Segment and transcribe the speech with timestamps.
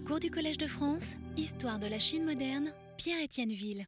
[0.00, 3.86] Cours du Collège de France, Histoire de la Chine moderne, Pierre-Étienne Ville.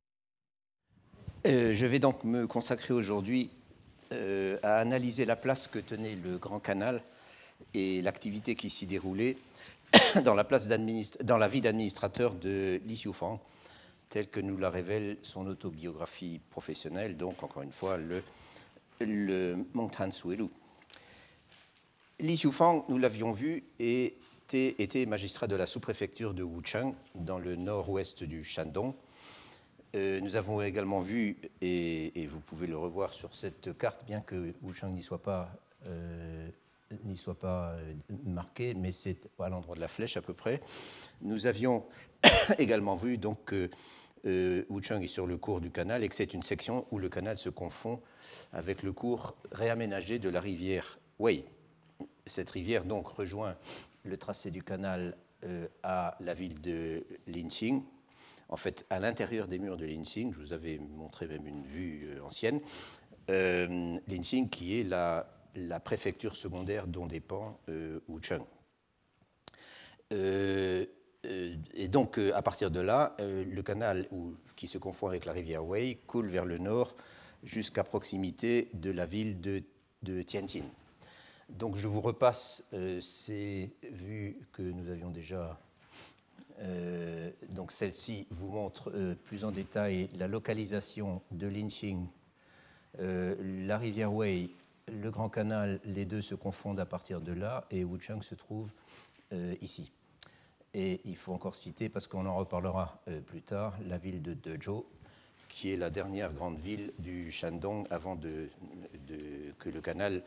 [1.46, 3.48] Euh, je vais donc me consacrer aujourd'hui
[4.12, 7.02] euh, à analyser la place que tenait le Grand Canal
[7.72, 9.36] et l'activité qui s'y déroulait
[10.24, 13.40] dans la, place dans vie d'administrateur de Li Xiufang,
[14.10, 18.22] telle que nous la révèle son autobiographie professionnelle, donc encore une fois le,
[19.00, 20.48] le Mongtan Suelu.
[22.20, 23.64] Li Xiufang, nous l'avions vu,
[24.52, 28.94] était, magistrat de la sous-préfecture de Wuchang, dans le nord-ouest du Shandong,
[29.94, 34.52] euh, nous avons également vu, et, vous pouvez le revoir sur cette carte, bien que
[34.62, 35.50] Wuchang n'y soit pas,
[35.88, 36.48] euh,
[37.14, 37.94] soit pas euh,
[38.24, 40.60] marqué, mais c'est à l'endroit de la flèche à peu près.
[41.22, 41.84] Nous avions
[42.58, 43.70] également vu donc que
[44.70, 47.36] Wuchang est sur le cours du canal et que c'est une section où le canal
[47.36, 48.00] se confond
[48.54, 51.44] avec le cours réaménagé de la rivière Wei.
[52.24, 53.54] Cette rivière donc rejoint
[54.04, 55.16] le tracé du canal
[55.82, 57.82] à la ville de Linqing
[58.48, 62.08] en fait, à l'intérieur des murs de Linxing, je vous avais montré même une vue
[62.08, 62.60] euh, ancienne,
[63.30, 65.26] euh, Linxing qui est la,
[65.84, 68.44] préfecture secondaire dont dépend euh, Wuchang.
[70.12, 70.84] Euh,
[71.74, 74.06] et donc, à partir de là, le canal
[74.56, 76.94] qui se confond avec la rivière Wei coule vers le nord
[77.42, 79.62] jusqu'à proximité de la ville de,
[80.02, 80.64] de Tianjin.
[81.54, 82.62] Donc, je vous repasse
[83.00, 85.58] ces vues que nous avions déjà
[86.60, 92.06] euh, donc celle-ci vous montre euh, plus en détail la localisation de Linqing,
[93.00, 93.34] euh,
[93.66, 94.50] la rivière Wei,
[94.92, 98.70] le Grand Canal, les deux se confondent à partir de là, et Wuchang se trouve
[99.62, 99.90] ici.
[100.74, 104.84] Et il faut encore citer, parce qu'on en reparlera plus tard, la ville de Dezhou,
[105.48, 108.48] qui est la dernière grande ville du Shandong avant de,
[109.58, 110.22] que le canal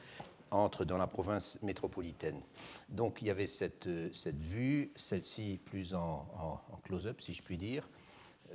[0.52, 2.42] entre dans la province métropolitaine.
[2.90, 7.90] Donc il y avait cette, cette vue, celle-ci plus en, close-up, si je puis dire,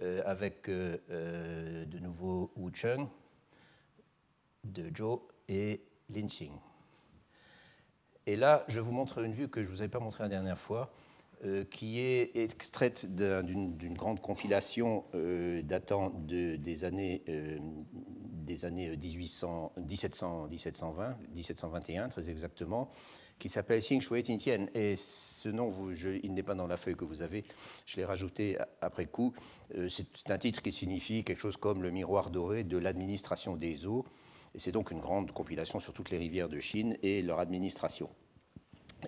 [0.00, 3.06] euh, avec euh, euh, de nouveau Wucheng,
[4.64, 6.52] de Zhou et Linxing.
[8.26, 10.28] Et là, je vous montre une vue que je ne vous avais pas montrée la
[10.28, 10.92] dernière fois,
[11.70, 15.04] qui est extraite d'une grande compilation
[15.64, 17.22] datant de, des années
[18.42, 22.90] des années 1800, 1700, 1720, 1721 très exactement,
[23.38, 24.66] qui s'appelle Xing Shui Tian.
[24.74, 25.72] Et ce nom,
[26.22, 27.44] il n'est pas dans la feuille que vous avez,
[27.86, 29.32] je l'ai rajouté après coup.
[29.76, 33.86] Euh, c'est un titre qui signifie quelque chose comme le miroir doré de l'administration des
[33.86, 34.04] eaux.
[34.54, 38.08] Et c'est donc une grande compilation sur toutes les rivières de Chine et leur administration.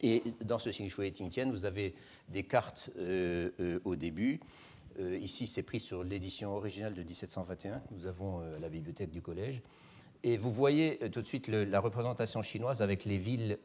[0.02, 1.94] Et dans ce Xing Shui Tian, vous avez
[2.28, 4.40] des cartes euh, euh, au début
[5.00, 9.10] euh, ici, c'est pris sur l'édition originale de 1721 que nous avons à la bibliothèque
[9.10, 9.60] du collège.
[10.22, 13.58] Et vous voyez tout de suite la représentation chinoise avec les villes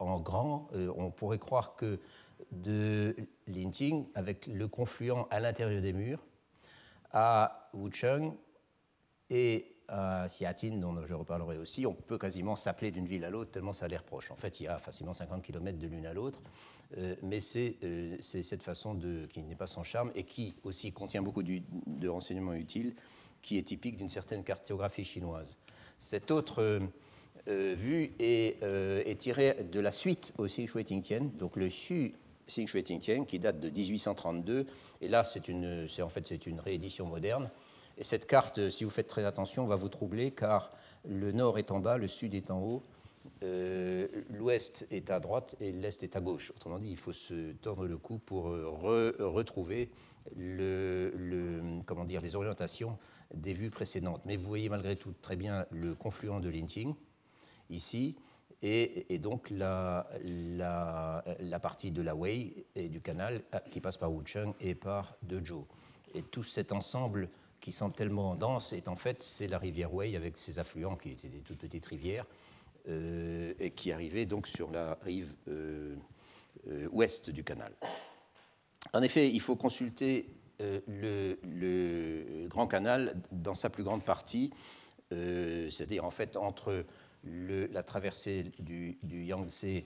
[0.00, 0.68] en grand.
[0.72, 2.00] on pourrait croire que
[2.50, 3.14] de
[3.46, 6.24] Linqing, avec le confluent à l'intérieur des murs,
[7.12, 8.32] à Wucheng
[9.28, 13.50] et à Xiatin, dont je reparlerai aussi, on peut quasiment s'appeler d'une ville à l'autre
[13.50, 14.30] tellement ça a l'air proche.
[14.30, 16.40] En fait, il y a facilement 50 km de l'une à l'autre,
[16.96, 20.92] euh, mais euh, c'est cette façon de, qui n'est pas sans charme et qui aussi
[20.92, 22.94] contient beaucoup de renseignements utiles,
[23.42, 25.58] qui est typique d'une certaine cartographie chinoise.
[25.98, 26.80] Cette autre
[27.48, 32.14] euh, vue est, est, tirée de la suite au Xing Shui Tingtian, donc le Xu
[32.46, 34.66] Xing Shui Tingtian, qui date de 1832,
[35.02, 37.50] et là c'est en fait c'est une réédition moderne.
[37.98, 40.70] Et cette carte, euh, si vous faites très attention, va vous troubler car
[41.04, 42.82] le nord est en bas, le sud est en haut,
[43.42, 46.52] euh, l'ouest est à droite et l'est est à gauche.
[46.56, 49.90] Autrement dit, il faut se tordre le cou pour euh, retrouver
[50.36, 51.10] les
[52.36, 52.98] orientations
[53.34, 54.22] des vues précédentes.
[54.24, 56.94] Mais vous voyez malgré tout très bien le confluent de Linting
[57.70, 58.16] ici
[58.62, 60.06] et, donc la,
[61.60, 65.66] partie de la Wei et du canal qui passe par Wucheng et par Dezhou.
[66.14, 67.28] Et tout cet ensemble
[67.62, 71.12] qui semble tellement dense, et en fait, c'est la rivière Wei avec ses affluents qui
[71.12, 72.26] étaient des toutes petites rivières,
[72.88, 75.94] euh, et qui arrivaient donc sur la rive euh,
[76.68, 77.72] euh, ouest du canal.
[78.92, 80.28] En effet, il faut consulter
[80.88, 81.38] le,
[82.48, 84.52] Grand Canal dans sa plus grande partie,
[85.10, 86.84] c'est-à-dire en fait entre
[87.24, 89.84] la traversée du, Yangtze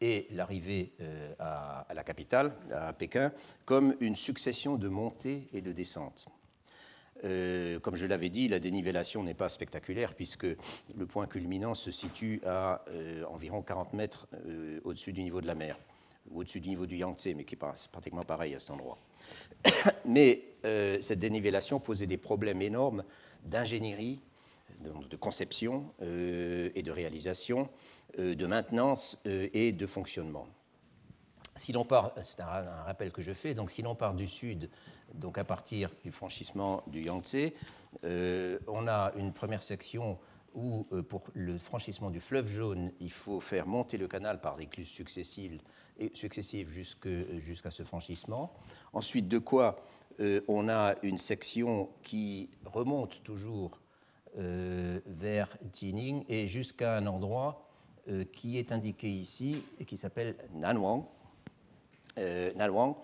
[0.00, 0.94] et l'arrivée
[1.38, 3.32] à, la capitale, à Pékin,
[3.66, 6.26] comme une succession de montées et de descentes.
[7.24, 11.90] Euh, comme je l'avais dit, la dénivellation n'est pas spectaculaire puisque le point culminant se
[11.90, 15.78] situe à euh, environ 40 mètres euh, au-dessus du niveau de la mer,
[16.34, 17.58] au-dessus du niveau du Yangtze, mais qui est
[17.90, 18.98] pratiquement pareil à cet endroit.
[20.04, 20.42] mais
[21.00, 23.04] cette dénivellation posait des problèmes énormes
[23.44, 24.20] d'ingénierie,
[24.80, 27.68] de, conception et de réalisation,
[28.16, 30.46] de maintenance et de fonctionnement.
[31.56, 34.70] Si l'on part, c'est un, rappel que je fais, donc si l'on part du sud,
[35.14, 37.52] donc à partir du franchissement du Yangtze,
[38.04, 40.18] euh, on a une première section
[40.54, 44.56] où, euh, pour le franchissement du fleuve jaune, il faut faire monter le canal par
[44.56, 45.60] des cluses successives,
[46.12, 48.52] successives jusqu'à ce franchissement.
[48.92, 49.76] Ensuite, de quoi
[50.20, 53.80] euh, on a une section qui remonte toujours
[54.36, 57.70] vers Jining et jusqu'à un endroit
[58.32, 61.04] qui est indiqué ici et qui s'appelle Nanwang,
[62.16, 62.96] Nalwang,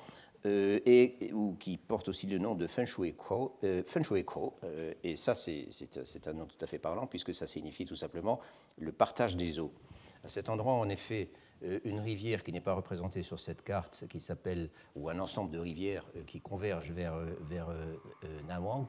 [0.47, 3.15] euh, et, ou qui porte aussi le nom de Feng Shui.
[3.31, 7.97] Euh, euh, et ça, c'est un nom tout à fait parlant, puisque ça signifie tout
[7.97, 8.41] simplement
[8.79, 9.73] le partage des eaux.
[10.25, 11.31] À cet endroit, en effet,
[11.85, 15.59] une rivière qui n'est pas représentée sur cette carte, qui s'appelle, ou un ensemble de
[15.59, 17.69] rivières qui convergent vers, vers
[18.49, 18.87] Nawang,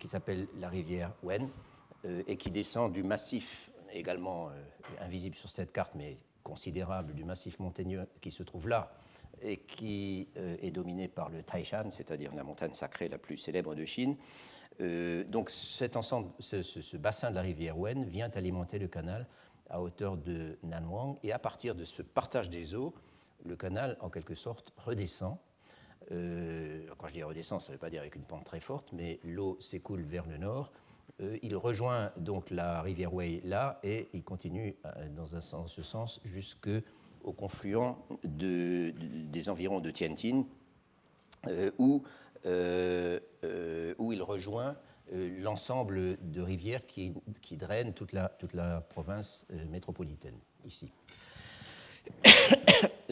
[0.00, 1.48] qui s'appelle la rivière Wen,
[2.26, 4.50] et qui descend du massif, également
[5.00, 8.92] invisible sur cette carte, mais considérable, du massif montagneux qui se trouve là,
[9.42, 13.74] et qui euh, est dominé par le Taishan, c'est-à-dire la montagne sacrée la plus célèbre
[13.74, 14.16] de Chine.
[14.80, 19.26] Euh, donc cet ensemble, ce, bassin de la rivière Wen vient alimenter le canal
[19.68, 22.94] à hauteur de Nanwang, et à partir de ce partage des eaux,
[23.44, 25.38] le canal, en quelque sorte, redescend.
[26.12, 28.92] Euh, quand je dis redescend, ça ne veut pas dire avec une pente très forte,
[28.92, 30.72] mais l'eau s'écoule vers le nord.
[31.42, 34.76] il rejoint donc la rivière Wei là et il continue
[35.16, 35.26] dans
[35.66, 36.68] ce sens jusque
[37.26, 40.44] au confluent de, des environs de Tianjin,
[41.48, 42.02] euh, où,
[42.46, 44.76] euh, euh, où il rejoint
[45.12, 50.90] l'ensemble de rivières qui, qui, drainent toute la, toute la province métropolitaine, ici.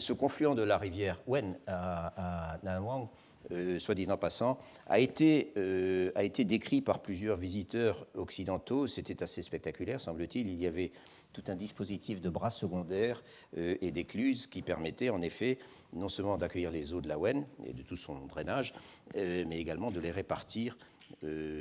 [0.05, 3.07] Ce confluent de la rivière Wen à, Nanwang
[3.49, 8.85] euh, soit dit en passant, a été, euh, a été décrit par plusieurs visiteurs occidentaux.
[8.85, 10.47] C'était assez spectaculaire, semble-t-il.
[10.47, 10.91] Il y avait
[11.33, 13.23] tout un dispositif de bras secondaires
[13.57, 15.57] euh, et d'écluses qui permettait en effet
[15.91, 18.75] non seulement d'accueillir les eaux de la Wen et de tout son drainage,
[19.15, 20.77] mais également de les répartir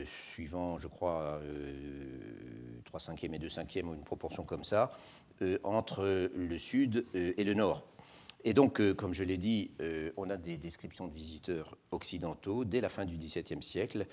[0.04, 1.40] suivant, je crois,
[2.84, 4.90] 3 cinquièmes et 2 cinquièmes, ou une proportion comme ça,
[5.62, 7.86] entre le sud et le nord.
[8.44, 12.66] Et donc, euh, comme je l'ai dit, euh, on a des descriptions de visiteurs occidentaux
[12.66, 14.06] dès la fin du XVIIe siècle.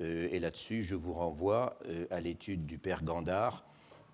[0.00, 1.78] Euh, et là-dessus, je vous renvoie
[2.10, 3.64] à l'étude du père Gandard,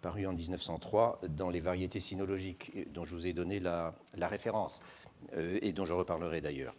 [0.03, 4.83] parue en 1903 dans les variétés sinologiques, dont je vous ai donné la, référence,
[5.35, 6.75] et dont je reparlerai d'ailleurs.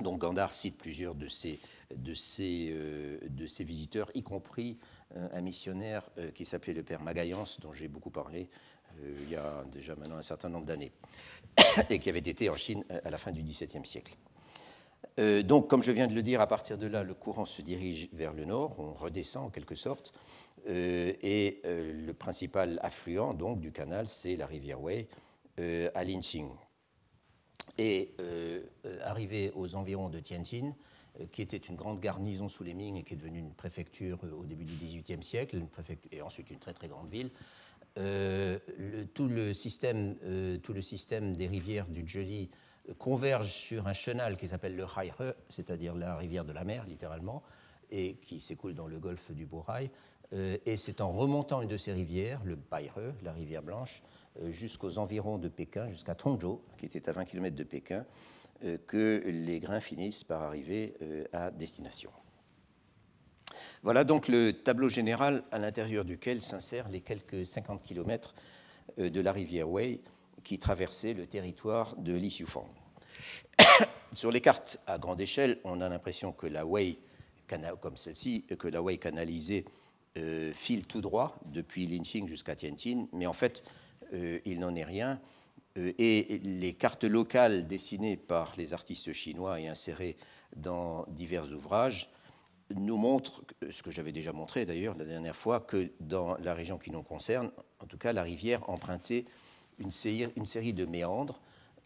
[0.00, 1.60] Donc Gandard cite plusieurs de ces,
[1.90, 4.78] de visiteurs, y compris
[5.14, 8.48] un missionnaire qui s'appelait le père Magaillance, dont j'ai beaucoup parlé
[9.22, 10.92] il y a déjà maintenant un certain nombre d'années
[11.90, 14.16] et qui avait été en Chine à la fin du XVIIe siècle.
[15.18, 17.62] Euh, donc, comme je viens de le dire, à partir de là, le courant se
[17.62, 20.12] dirige vers le nord, on redescend en quelque sorte,
[20.68, 25.08] euh, et euh, le principal affluent donc du canal, c'est la rivière Wei
[25.94, 26.48] à Linqing.
[27.76, 28.14] Et
[29.04, 30.72] arrivé aux environs de Tianjin,
[31.32, 34.46] qui était une grande garnison sous les Ming et qui est devenue une préfecture au
[34.46, 35.68] début du XVIIIe siècle, une
[36.12, 37.30] et ensuite une très très grande ville,
[37.98, 38.58] euh,
[39.14, 42.50] tout, le système, euh, tout le système des rivières du Joli
[42.98, 47.42] converge sur un chenal qui s'appelle le Haihe, c'est-à-dire la rivière de la mer, littéralement,
[47.90, 49.90] et qui s'écoule dans le golfe du Bohai.
[50.32, 54.02] Euh, et c'est en remontant une de ces rivières, le Baihe, la rivière blanche,
[54.46, 58.06] jusqu'aux environs de Pékin, jusqu'à Tongzhou, qui était à 20 km de Pékin,
[58.86, 60.94] que les grains finissent par arriver
[61.32, 62.10] à destination.
[63.82, 68.34] Voilà donc le tableau général à l'intérieur duquel s'insèrent les quelques 50 km
[68.98, 70.00] euh, de la rivière Wei
[70.44, 72.68] qui traversait le territoire de Lixiufang.
[74.14, 76.98] Sur les cartes à grande échelle, on a l'impression que la Wei,
[77.80, 79.64] comme celle-ci, que la Wei canalisée
[80.18, 83.62] euh, file tout droit depuis Linqing jusqu'à Tianjin, mais en fait,
[84.12, 85.20] euh, il n'en est rien.
[85.76, 90.16] et les cartes locales dessinées par les artistes chinois et insérées
[90.56, 92.10] dans divers ouvrages
[92.74, 96.78] nous montre, ce que j'avais déjà montré d'ailleurs la dernière fois, que dans la région
[96.78, 97.50] qui nous concerne,
[97.80, 99.24] en tout cas, la rivière empruntait
[99.78, 101.40] une série, une série de méandres.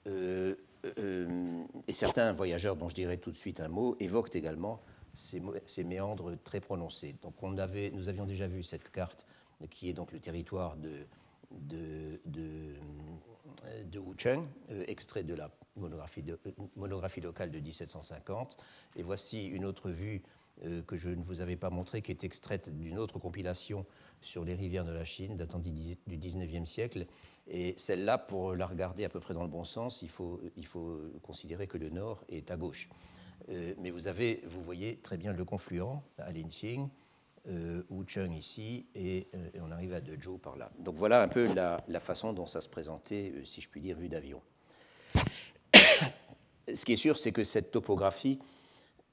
[0.07, 0.55] Euh,
[0.99, 4.81] euh, et certains voyageurs, dont je dirai tout de suite un mot, évoquent également
[5.15, 7.15] ces, méandres très prononcés.
[7.23, 9.27] Donc on avait, nous avions déjà vu cette carte
[9.71, 11.07] qui est donc le territoire de,
[11.51, 12.75] de, de,
[13.85, 16.23] de Wucheng, euh, extrait de la monographie,
[16.77, 18.57] monographie locale de 1750.
[18.97, 20.23] Et voici une autre vue
[20.87, 23.85] que je ne vous avais pas montré, qui est extraite d'une autre compilation
[24.21, 27.07] sur les rivières de la Chine, datant du 19e siècle.
[27.47, 30.41] Et celle-là, pour la regarder à peu près dans le bon sens, il faut,
[31.23, 32.89] considérer que le nord est à gauche.
[33.51, 36.89] Euh, mais vous, avez, vous voyez très bien le confluent à Linqing,
[37.49, 39.29] euh, Wucheng ici, et,
[39.61, 40.71] on arrive à Dezhou par là.
[40.79, 43.97] Donc voilà un peu la, la façon dont ça se présentait, si je puis dire,
[43.97, 44.41] vu d'avion.
[46.75, 48.39] Ce qui est sûr, c'est que cette topographie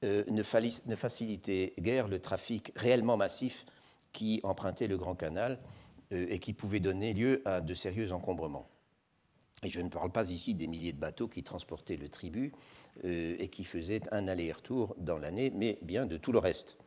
[0.04, 3.64] euh, ne, facilitait guère le trafic réellement massif
[4.12, 5.60] qui empruntait le Grand Canal
[6.12, 8.66] euh, et qui pouvait donner lieu à de sérieux encombrements.
[9.62, 12.52] Et je ne parle pas ici des milliers de bateaux qui transportaient le tribut
[13.04, 16.78] euh, et qui faisaient un aller-retour dans l'année, mais bien de tout le reste.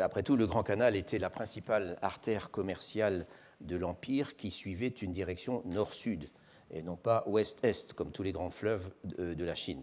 [0.00, 3.26] après tout, le Grand Canal était la principale artère commerciale
[3.60, 6.30] de l'Empire qui suivait une direction nord-sud
[6.70, 9.82] et non pas ouest-est comme tous les grands fleuves de la Chine.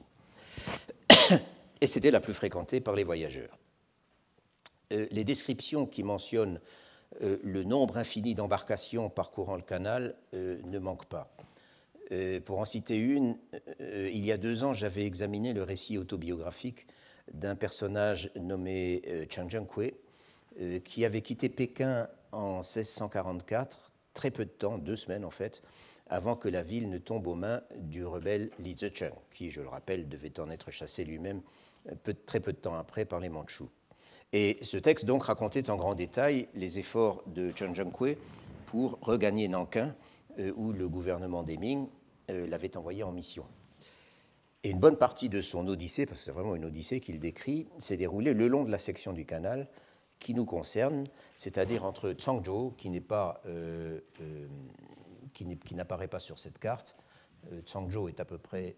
[1.82, 3.58] Et c'était la plus fréquentée par les voyageurs.
[4.94, 6.60] Euh, les descriptions qui mentionnent
[7.22, 11.28] euh, le nombre infini d'embarcations parcourant le canal euh, ne manquent pas.
[12.46, 13.36] pour en citer une,
[13.80, 16.86] il y a deux ans, j'avais examiné le récit autobiographique
[17.34, 19.96] d'un personnage nommé Chang Jiankui,
[20.84, 25.64] qui avait quitté Pékin en 1644, très peu de temps, deux semaines en fait,
[26.08, 29.68] avant que la ville ne tombe aux mains du rebelle Li Zicheng, qui, je le
[29.68, 31.42] rappelle, devait en être chassé lui-même
[32.26, 33.70] très peu de temps après par les Mandchous.
[34.34, 38.18] Et ce texte donc racontait en grand détail les efforts de Chen Zhengkui
[38.66, 39.96] pour regagner Nankin,
[40.40, 41.88] euh, où le gouvernement des Ming
[42.30, 43.46] euh, l'avait envoyé en mission.
[44.64, 47.68] Et une bonne partie de son odyssée, parce que c'est vraiment une odyssée qu'il décrit,
[47.78, 49.70] s'est déroulée le long de la section du canal
[50.20, 54.00] qui nous concerne, c'est-à-dire entre Changzhou, qui euh,
[55.34, 56.98] qui n'apparaît pas sur cette carte.
[57.66, 58.76] Changzhou est à peu près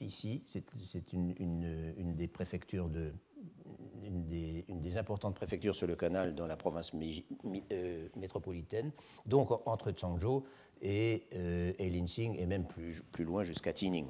[0.00, 0.42] ici.
[0.46, 2.88] C'est une, des préfectures
[4.04, 4.24] une
[4.80, 6.92] des, importantes préfectures sur le canal dans la province
[7.72, 8.92] euh, métropolitaine,
[9.26, 10.44] donc entre Changzhou
[10.80, 14.06] et, euh, et Linxing, et même plus, loin jusqu'à Tining.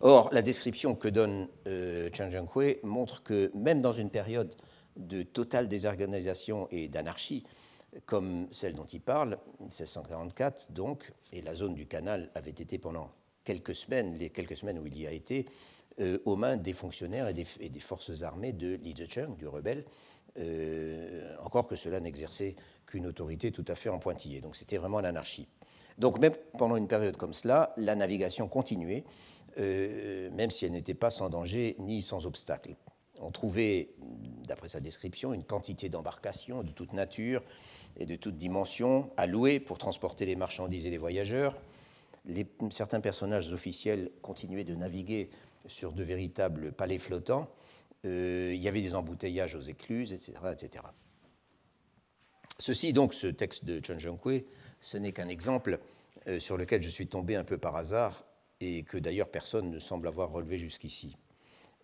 [0.00, 4.54] Or, la description que donne euh, Chang Jiankui montre que même dans une période
[4.96, 7.44] de totale désorganisation et d'anarchie,
[8.06, 13.10] comme celle dont il parle, 1644 donc, et la zone du canal avait été pendant
[13.44, 15.46] quelques semaines, les quelques semaines où il y a été,
[16.00, 19.84] euh, aux mains des fonctionnaires et des, forces armées de Li Zicheng, du rebelle,
[20.38, 24.40] euh, encore que cela n'exerçait qu'une autorité tout à fait en pointillé.
[24.40, 25.46] Donc c'était vraiment l'anarchie.
[25.98, 29.04] Donc même pendant une période comme cela, la navigation continuait,
[29.58, 32.74] euh, même si elle n'était pas sans danger ni sans obstacle.
[33.20, 33.90] On trouvait,
[34.48, 37.42] d'après sa description, une quantité d'embarcations de toute nature,
[37.96, 41.54] et de toutes dimensions louer pour transporter les marchandises et les voyageurs.
[42.70, 45.30] Certains personnages officiels continuaient de naviguer
[45.66, 47.50] sur de véritables palais flottants.
[48.04, 50.32] Euh, il y avait des embouteillages aux écluses, etc.
[50.52, 50.84] etc.
[52.58, 54.44] Ceci, donc, ce texte de Chen Zhengkui,
[54.80, 55.80] ce n'est qu'un exemple
[56.28, 58.24] euh, sur lequel je suis tombé un peu par hasard
[58.60, 61.16] et que d'ailleurs personne ne semble avoir relevé jusqu'ici.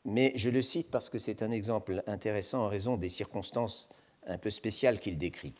[0.05, 3.89] Mais je le cite parce que c'est un exemple intéressant en raison des circonstances
[4.27, 5.55] un peu spéciales qu'il décrit.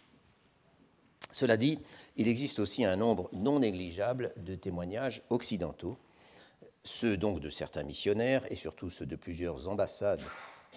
[1.33, 1.79] Cela dit,
[2.17, 5.97] il existe aussi un nombre non négligeable de témoignages occidentaux,
[6.83, 10.23] ceux donc de certains missionnaires et surtout ceux de plusieurs ambassades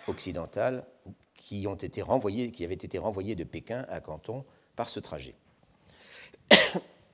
[0.08, 0.86] occidentales
[1.34, 2.04] qui, ont été
[2.52, 4.44] qui avaient été renvoyés de Pékin à Canton
[4.76, 5.36] par ce trajet.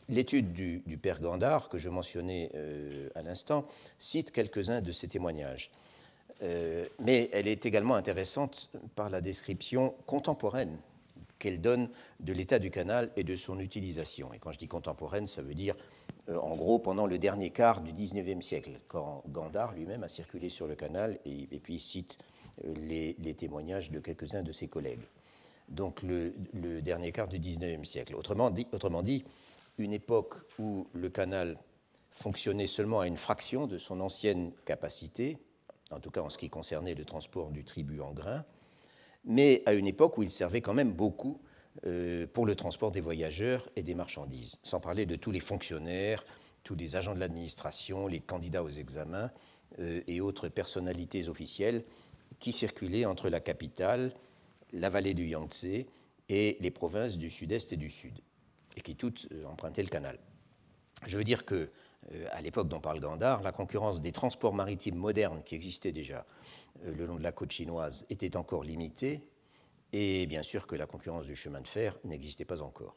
[0.10, 3.68] L'étude du, père Gandard, que je mentionnais euh, à l'instant,
[4.00, 5.70] cite quelques-uns de ces témoignages.
[6.42, 10.80] Euh, mais elle est également intéressante par la description contemporaine
[11.40, 14.32] qu'elle donne de l'état du canal et de son utilisation.
[14.34, 15.76] Et quand je dis contemporaine, ça veut dire
[16.30, 20.50] euh, en gros pendant le dernier quart du XIXe siècle, quand Gandard lui-même a circulé
[20.50, 22.20] sur le canal et, puis cite
[22.66, 25.02] euh, les, témoignages de quelques-uns de ses collègues.
[25.70, 26.34] Donc le,
[26.82, 28.16] dernier quart du XIXe siècle.
[28.16, 29.24] Autrement dit, autrement dit,
[29.78, 31.58] une époque où le canal
[32.12, 35.38] fonctionnait seulement à une fraction de son ancienne capacité,
[35.92, 38.44] en tout cas en ce qui concernait le transport du tribut en grains,
[39.26, 41.40] mais à une époque où il servait quand même beaucoup
[41.86, 46.26] euh, pour le transport des voyageurs et des marchandises, sans parler de tous les fonctionnaires,
[46.64, 49.32] tous les agents de l'administration, les candidats aux examens
[49.80, 51.84] euh, et autres personnalités officielles
[52.40, 54.14] qui circulaient entre la capitale,
[54.74, 55.86] la vallée du Yangtze
[56.28, 58.20] et les provinces du sud-est et du sud,
[58.76, 60.20] et qui toutes euh, empruntaient le canal.
[61.06, 61.70] Je veux dire que,
[62.32, 66.26] à l'époque dont parle Gandard, la concurrence des transports maritimes modernes qui existaient déjà
[66.86, 69.22] euh, le long de la côte chinoise était encore limitée
[69.94, 72.96] et bien sûr que la concurrence du chemin de fer n'existait pas encore.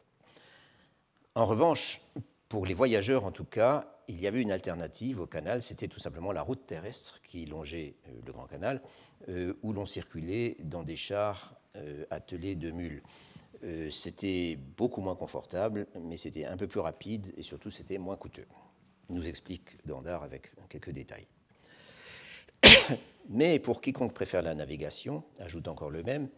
[1.35, 2.01] En revanche,
[2.49, 6.01] pour les voyageurs en tout cas, il y avait une alternative au canal, c'était tout
[6.01, 8.83] simplement la route terrestre qui longeait euh, le Grand Canal,
[9.29, 11.55] euh, où l'on circulait dans des chars
[12.11, 13.03] attelés de mules.
[13.91, 18.45] C'était beaucoup moins confortable, mais c'était un peu plus rapide et surtout c'était moins coûteux.
[19.13, 21.27] Nous explique Gandard avec quelques détails.
[23.29, 26.29] Mais pour quiconque préfère la navigation, ajoute encore le même,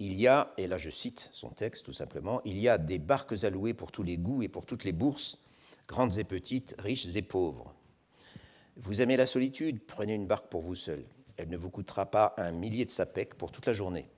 [0.00, 2.98] il y a, et là je cite son texte tout simplement, il y a des
[2.98, 5.38] barques allouées pour tous les goûts et pour toutes les bourses,
[5.86, 7.72] grandes et petites, riches et pauvres.
[8.76, 11.04] Vous aimez la solitude Prenez une barque pour vous seul.
[11.36, 14.08] Elle ne vous coûtera pas un millier de sapèques pour toute la journée.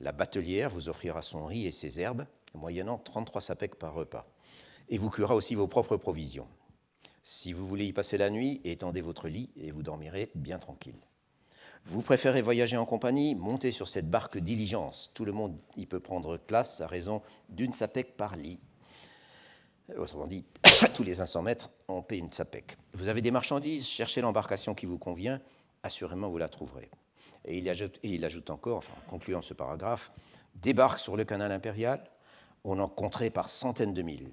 [0.00, 4.26] La batelière vous offrira son riz et ses herbes, moyennant 33 sapèques par repas,
[4.90, 6.46] et vous cuira aussi vos propres provisions.
[7.22, 10.98] Si vous voulez y passer la nuit, étendez votre lit et vous dormirez bien tranquille.
[11.84, 15.10] Vous préférez voyager en compagnie Montez sur cette barque diligence.
[15.14, 18.60] Tout le monde y peut prendre place à raison d'une sapèque par lit.
[19.96, 20.44] Autrement dit,
[20.94, 22.76] tous les 500 mètres, on paie une sapèque.
[22.94, 25.40] Vous avez des marchandises Cherchez l'embarcation qui vous convient.
[25.82, 26.90] Assurément, vous la trouverez.
[27.44, 30.12] Et il ajoute, encore, en concluant ce paragraphe,
[30.56, 32.04] débarque sur le canal impérial,
[32.64, 34.30] on en compterait par centaines de mille.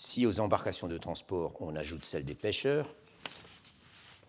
[0.00, 2.88] Si aux embarcations de transport on ajoute celles des pêcheurs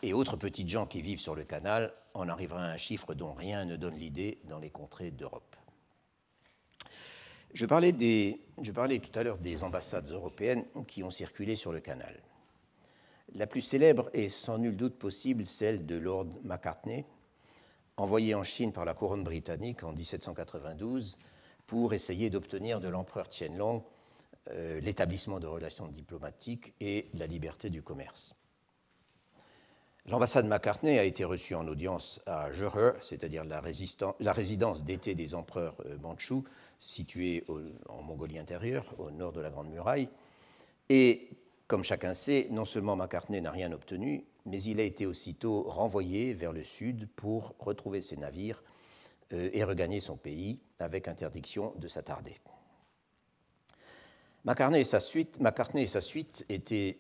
[0.01, 3.33] et autres petites gens qui vivent sur le canal, on arrivera à un chiffre dont
[3.33, 5.55] rien ne donne l'idée dans les contrées d'Europe.
[7.53, 12.19] Je parlais, tout à l'heure des ambassades européennes qui ont circulé sur le canal.
[13.35, 17.05] La plus célèbre est sans nul doute possible celle de Lord Macartney,
[17.95, 21.19] envoyé en Chine par la couronne britannique en 1792
[21.67, 23.83] pour essayer d'obtenir de l'empereur Tianlong
[24.51, 28.35] euh, l'établissement de relations diplomatiques et la liberté du commerce.
[30.05, 33.61] L'ambassade McCartney a été reçue en audience à Zhehe, c'est-à-dire la,
[34.19, 36.43] la, résidence d'été des empereurs euh, mandchous,
[36.79, 37.45] située
[37.89, 40.09] en Mongolie intérieure, au nord de la Grande Muraille.
[40.87, 41.29] Et
[41.69, 46.33] comme chacun sait, non seulement McCartney n'a rien obtenu, mais il a été aussitôt renvoyé
[46.33, 48.63] vers le sud pour retrouver ses navires
[49.33, 52.35] euh, et regagner son pays avec interdiction de s'attarder.
[54.45, 56.97] McCartney et sa suite, étaient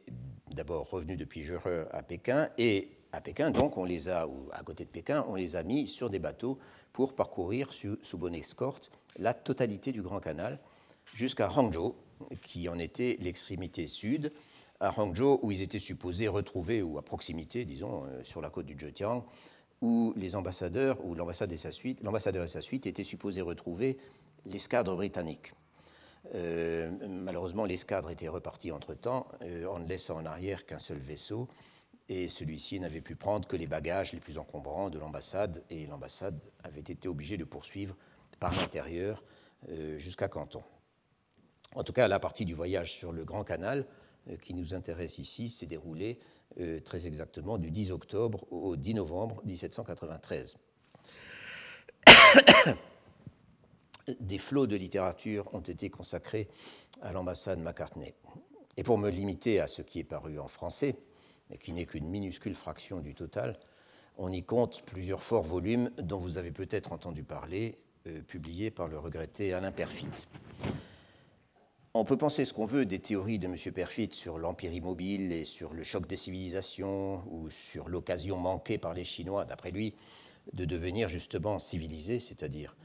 [0.51, 4.61] d'abord revenus depuis Jure à Pékin, et à Pékin, donc, on les a, ou à
[4.63, 6.59] côté de Pékin, on les a mis sur des bateaux
[6.93, 10.59] pour parcourir sous, sous bonne escorte la totalité du Grand Canal
[11.13, 11.95] jusqu'à Hangzhou,
[12.41, 14.31] qui en était l'extrémité sud,
[14.79, 18.65] à Hangzhou où ils étaient supposés retrouver, ou à proximité, disons, euh, sur la côte
[18.65, 19.25] du Zhejiang,
[19.81, 23.97] où les ambassadeurs, ou l'ambassadeur et sa suite, l'ambassadeur et sa suite étaient supposés retrouver
[24.45, 25.53] l'escadre britannique.
[26.35, 31.47] Euh, malheureusement, l'escadre était repartie entre-temps, euh, en ne laissant en arrière qu'un seul vaisseau,
[32.07, 36.39] et celui-ci n'avait pu prendre que les bagages les plus encombrants de l'ambassade, et l'ambassade
[36.63, 37.95] avait été obligée de poursuivre
[38.39, 39.23] par l'intérieur
[39.69, 40.63] euh, jusqu'à Canton.
[41.75, 43.85] En tout cas, la partie du voyage sur le Grand Canal
[44.41, 46.19] qui nous intéresse ici s'est déroulée
[46.83, 50.57] très exactement du 10 octobre au 10 novembre 1793
[54.19, 56.47] des flots de littérature ont été consacrés
[57.01, 58.13] à l'ambassade McCartney.
[58.77, 60.95] Et pour me limiter à ce qui est paru en français,
[61.51, 63.57] et qui n'est qu'une minuscule fraction du total,
[64.17, 67.75] on y compte plusieurs forts volumes dont vous avez peut-être entendu parler,
[68.07, 70.27] euh, publiés par le regretté Alain Perfit.
[71.95, 73.55] On peut penser ce qu'on veut des théories de M.
[73.73, 78.93] Perfit sur l'empire immobile et sur le choc des civilisations ou sur l'occasion manquée par
[78.93, 79.95] les Chinois, d'après lui,
[80.53, 82.75] de devenir justement civilisés, c'est-à-dire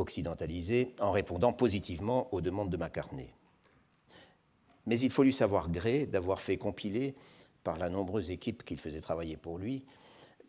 [0.00, 3.32] occidentalisé en répondant positivement aux demandes de McCartney.
[4.86, 7.14] Mais il faut lui savoir gré d'avoir fait compiler,
[7.62, 9.84] par la nombreuse équipe qu'il faisait travailler pour lui,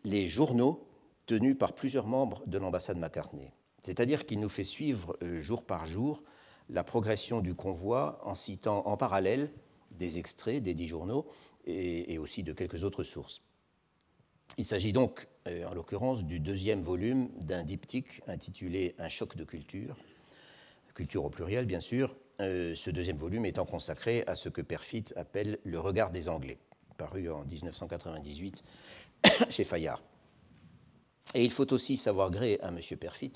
[0.04, 0.86] les journaux
[1.26, 3.52] tenus par plusieurs membres de l'ambassade McCartney.
[3.82, 6.22] C'est-à-dire qu'il nous fait suivre euh, jour par jour
[6.70, 9.50] la progression du convoi en citant en parallèle
[9.90, 11.26] des extraits des dix journaux
[11.66, 13.42] et, et aussi de quelques autres sources.
[14.58, 19.44] Il s'agit donc euh, en l'occurrence du deuxième volume d'un diptyque intitulé Un choc de
[19.44, 19.96] culture,
[20.94, 25.04] culture au pluriel bien sûr, euh, ce deuxième volume étant consacré à ce que Perfit
[25.16, 26.58] appelle le regard des Anglais,
[26.98, 28.62] paru en 1998
[29.48, 30.02] chez Fayard.
[31.34, 32.78] Et il faut aussi savoir gré à M.
[32.98, 33.32] Perfit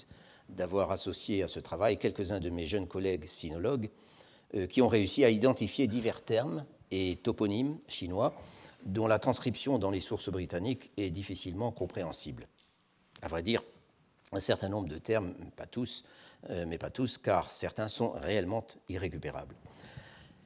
[0.51, 3.89] d'avoir associé à ce travail quelques-uns de mes jeunes collègues sinologues
[4.55, 8.35] euh, qui ont réussi à identifier divers termes et toponymes chinois
[8.87, 12.47] dont la transcription dans les sources britanniques est difficilement compréhensible.
[13.21, 13.63] À vrai dire,
[14.33, 16.05] un certain nombre de termes, pas tous,
[16.51, 19.55] euh, mais pas tous, car certains sont réellement irrécupérables.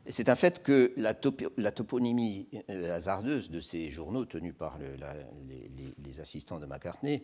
[0.06, 6.58] C'est un fait que la, toponymie euh, hasardeuse de ces journaux tenus par les, assistants
[6.58, 7.22] de McCartney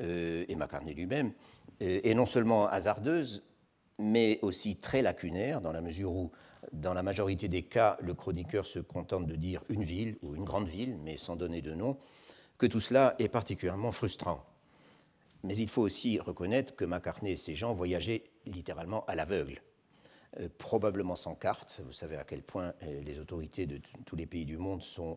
[0.00, 1.32] euh, et McCartney lui-même
[1.80, 3.42] est non seulement hasardeuse,
[3.98, 6.30] mais aussi très lacunaire, dans la mesure où
[6.72, 10.44] dans la majorité des cas, le chroniqueur se contente de dire une ville ou une
[10.44, 11.98] grande ville, mais sans donner de nom,
[12.58, 14.44] que tout cela est particulièrement frustrant.
[15.42, 19.62] Mais il faut aussi reconnaître que McCartney et ses gens voyageaient littéralement à l'aveugle,
[20.40, 21.82] euh, probablement sans carte.
[21.84, 25.16] Vous savez à quel point euh, les autorités de tous les pays du monde euh,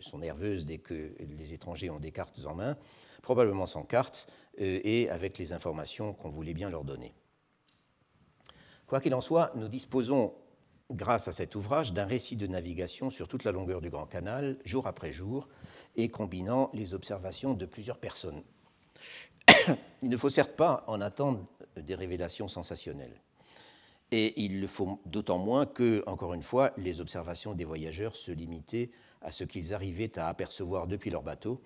[0.00, 2.76] sont, nerveuses dès que les étrangers ont des cartes en main,
[3.22, 7.14] probablement sans carte et avec les informations qu'on voulait bien leur donner.
[8.92, 10.34] Quoi qu'il en soit, nous disposons
[10.90, 14.58] grâce à cet ouvrage, d'un récit de navigation sur toute la longueur du Grand Canal,
[14.66, 15.48] jour après jour,
[15.96, 18.42] et combinant les observations de plusieurs personnes.
[20.02, 23.18] il ne faut certes pas en attendre des révélations sensationnelles.
[24.10, 28.30] Et il le faut d'autant moins que, encore une fois, les observations des voyageurs se
[28.30, 28.90] limitaient
[29.22, 31.62] à ce qu'ils arrivaient à apercevoir depuis leur bateau,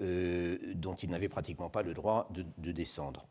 [0.00, 3.28] euh, dont ils n'avaient pratiquement pas le droit de, descendre.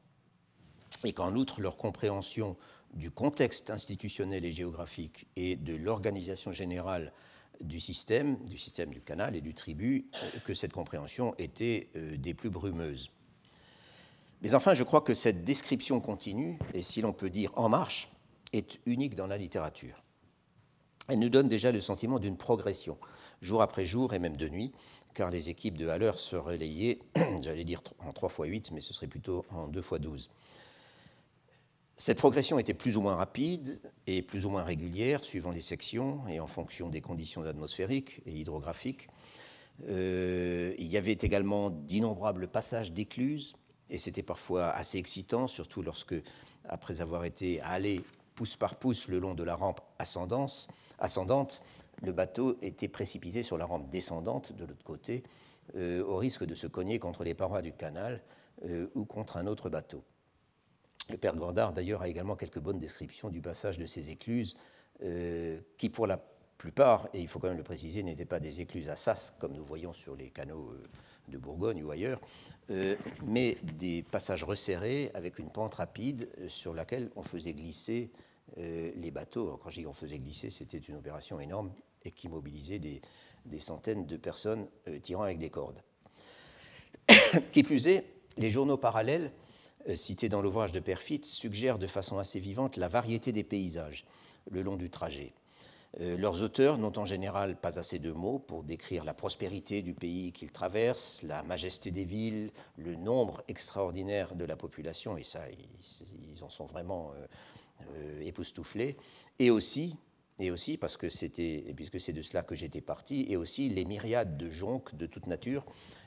[1.04, 2.56] Et qu'en outre, leur compréhension
[2.94, 7.12] du contexte institutionnel et géographique et de l'organisation générale
[7.62, 12.18] du système, du système du canal et du tribut, euh, que cette compréhension était euh,
[12.18, 13.10] des plus brumeuses.
[14.42, 18.10] Mais enfin, je crois que cette description continue, et si l'on peut dire en marche,
[18.52, 20.04] est unique dans la littérature.
[21.08, 22.98] Elle nous donne déjà le sentiment d'une progression,
[23.42, 24.72] jour après jour et même de nuit,
[25.14, 27.00] car les équipes de Haller se relayaient,
[27.42, 30.30] j'allais dire en 3 fois 8, mais ce serait plutôt en 2 fois 12.
[31.96, 36.28] Cette progression était plus ou moins rapide et plus ou moins régulière suivant les sections
[36.28, 39.10] et en fonction des conditions atmosphériques et hydrographiques.
[39.88, 43.54] Euh, il y avait également d'innombrables passages d'écluses
[43.90, 46.16] et c'était parfois assez excitant, surtout lorsque,
[46.68, 48.02] après avoir été allé
[48.34, 50.68] pouce par pouce le long de la rampe ascendante,
[52.02, 55.24] le bateau était précipité sur la rampe descendante de l'autre côté,
[55.76, 58.22] euh, au risque de se cogner contre les parois du canal
[58.66, 60.04] euh, ou contre un autre bateau.
[61.10, 64.56] Le père Gandard, d'ailleurs, a également quelques bonnes descriptions du passage de ces écluses,
[65.02, 66.24] euh, qui, pour la
[66.58, 69.54] plupart, et il faut quand même le préciser, n'étaient pas des écluses à sas, comme
[69.54, 70.84] nous voyons sur les canaux euh,
[71.28, 72.22] de Bourgogne ou ailleurs,
[72.70, 78.12] euh, mais des passages resserrés avec une pente rapide sur laquelle on faisait glisser
[78.58, 79.58] les bateaux.
[79.64, 83.02] Quand je dis on faisait glisser, c'était une opération énorme et qui mobilisait des,
[83.46, 84.68] des centaines de personnes
[85.02, 85.82] tirant avec des cordes.
[87.52, 88.06] qui plus est,
[88.38, 89.32] les journaux parallèles
[89.96, 94.06] cité dans l'ouvrage de Perfit, suggère de façon assez vivante la variété des paysages
[94.50, 95.34] le long du trajet.
[96.02, 99.94] Euh, leurs auteurs n'ont en général pas assez de mots pour décrire la prospérité du
[99.94, 105.42] pays qu'ils traversent, la majesté des villes, le nombre extraordinaire de la population, et ça,
[105.52, 107.12] ils, en sont vraiment
[107.96, 108.98] euh, époustouflés,
[109.38, 109.96] et aussi,
[110.40, 113.86] et aussi parce que c'était, puisque c'est de cela que j'étais parti, et aussi les
[113.86, 115.64] myriades de jonques de toute nature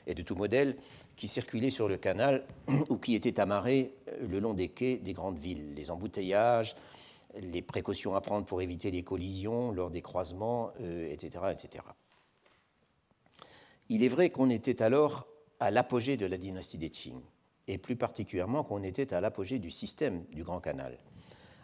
[0.07, 0.75] et de tout modèle
[1.15, 2.43] qui circulaient sur le canal
[2.89, 5.73] ou qui étaient amarrés euh, le long des quais des grandes villes.
[5.75, 6.75] Les embouteillages,
[7.39, 11.83] les précautions à prendre pour éviter les collisions lors des croisements, etc., euh, etc.
[13.89, 15.27] Il est vrai qu'on était alors
[15.59, 17.19] à l'apogée de la dynastie des Qing,
[17.67, 20.97] et plus particulièrement qu'on était à l'apogée du système du Grand Canal,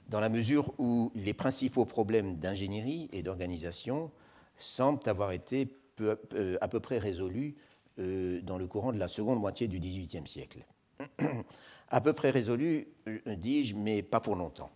[0.09, 4.11] dans la mesure où les principaux problèmes d'ingénierie et d'organisation
[4.57, 5.67] semblent avoir été
[6.61, 10.65] à peu près résolus euh, dans le courant de la seconde moitié du XVIIIe siècle.
[11.89, 14.71] à peu près résolu, euh, dis-je, mais pas pour longtemps,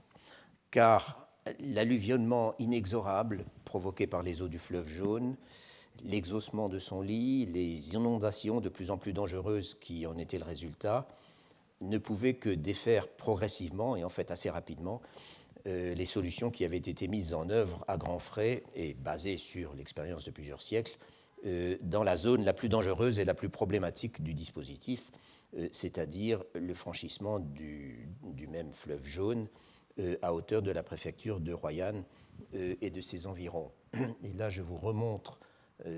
[0.72, 1.28] car
[1.60, 5.36] l'alluvionnement inexorable provoqué par les eaux du fleuve jaune,
[6.04, 10.46] l'exhaussement de son lit, les inondations de plus en plus dangereuses qui en étaient le
[10.46, 11.08] résultat,
[11.82, 15.02] ne pouvaient que défaire progressivement et en fait assez rapidement
[15.68, 19.74] euh, les solutions qui avaient été mises en œuvre à grands frais et basées sur
[19.76, 21.17] l'expérience de plusieurs siècles euh,
[21.82, 25.12] dans la zone la plus dangereuse et la plus problématique du dispositif,
[25.56, 28.10] euh, c'est-à-dire le franchissement du,
[28.50, 29.48] même fleuve jaune
[30.00, 32.04] euh, à hauteur de la préfecture de Royan
[32.54, 33.72] et de ses environs.
[34.24, 35.40] Et là, je vous remontre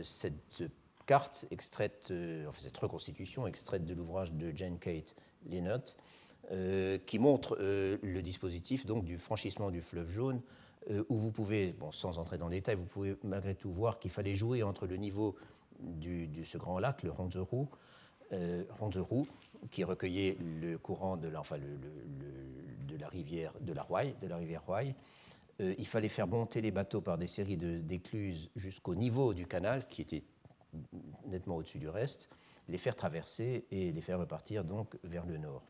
[0.03, 0.63] cette,
[1.05, 2.13] carte extraite,
[2.47, 5.97] enfin cette reconstitution extraite de l'ouvrage de Jane Kate Linnott,
[7.05, 10.41] qui montre le dispositif donc du franchissement du fleuve jaune
[10.89, 14.12] euh, où vous pouvez, sans entrer dans le détail, vous pouvez malgré tout voir qu'il
[14.12, 15.36] fallait jouer entre le niveau
[15.80, 17.67] de ce grand lac, le Ronzerou,
[18.34, 18.63] euh,
[19.69, 21.41] qui recueillait le courant de la,
[23.08, 24.93] rivière de la Roye, de la rivière Roye.
[25.62, 29.88] Euh, il fallait faire monter les bateaux par des séries d'écluses jusqu'au niveau du canal,
[29.88, 30.23] qui était
[31.28, 32.30] nettement au-dessus du reste,
[32.67, 35.63] les faire traverser et les faire repartir donc vers le nord.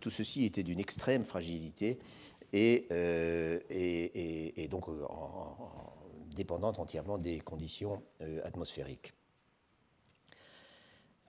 [0.00, 1.98] Tout ceci était d'une extrême fragilité
[2.54, 5.04] euh, et, donc euh,
[6.34, 9.12] dépendante entièrement des conditions euh, atmosphériques.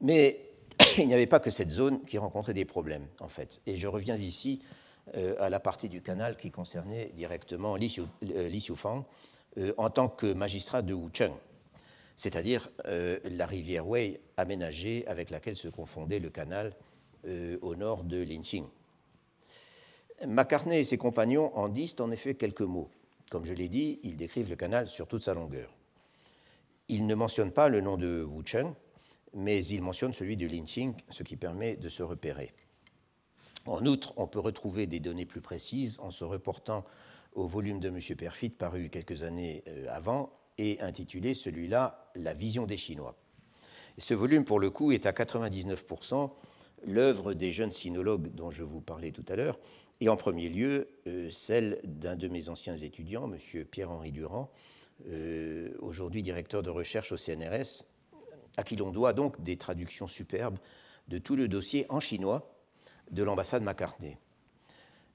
[0.01, 0.39] Mais
[0.97, 3.61] il n'y avait pas que cette zone qui rencontrait des problèmes, en fait.
[3.65, 4.61] Et je reviens ici
[5.39, 9.05] à la partie du canal qui concernait directement Li, Xiufang
[9.77, 11.33] en tant que magistrat de Wucheng,
[12.15, 16.75] c'est-à-dire la rivière Wei aménagée avec laquelle se confondait le canal
[17.25, 18.67] au nord de Linqing.
[20.27, 22.89] Macartney et ses compagnons en disent en effet quelques mots.
[23.29, 25.73] Comme je l'ai dit, ils décrivent le canal sur toute sa longueur.
[26.87, 28.73] Ils ne mentionnent pas le nom de Wucheng,
[29.33, 32.51] mais ils mentionnent celui de Linqing, ce qui permet de se repérer.
[33.65, 36.83] En outre, on peut retrouver des données plus précises en se reportant
[37.33, 37.99] au volume de M.
[38.17, 43.15] Perfit paru quelques années avant et intitulé celui-là La vision des Chinois.
[43.97, 46.31] ce volume, pour le coup, est à 99%
[46.85, 49.59] l'œuvre des jeunes sinologues dont je vous parlais tout à l'heure,
[50.01, 50.89] et en premier lieu
[51.29, 53.65] celle d'un de mes anciens étudiants, M.
[53.65, 54.49] Pierre-Henri Durand,
[55.79, 57.83] aujourd'hui directeur de recherche au CNRS,
[58.57, 60.59] à qui l'on doit donc des traductions superbes
[61.07, 62.53] de tout le dossier en chinois
[63.11, 64.17] de l'ambassade McCartney.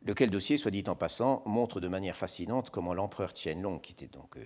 [0.06, 4.06] Lequel dossier, soit dit en passant, montre de manière fascinante comment l'empereur Tianlong, qui était
[4.06, 4.42] donc euh,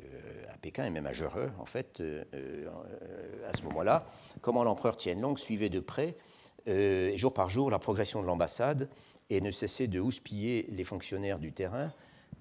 [0.54, 2.68] à Pékin et même à Zhehe, en fait, euh, euh,
[3.48, 4.06] à ce moment-là,
[4.40, 6.16] comment l'empereur Tianlong suivait de près,
[7.16, 8.90] jour par jour, la progression de l'ambassade
[9.30, 11.92] et ne cessait de houspiller les fonctionnaires du terrain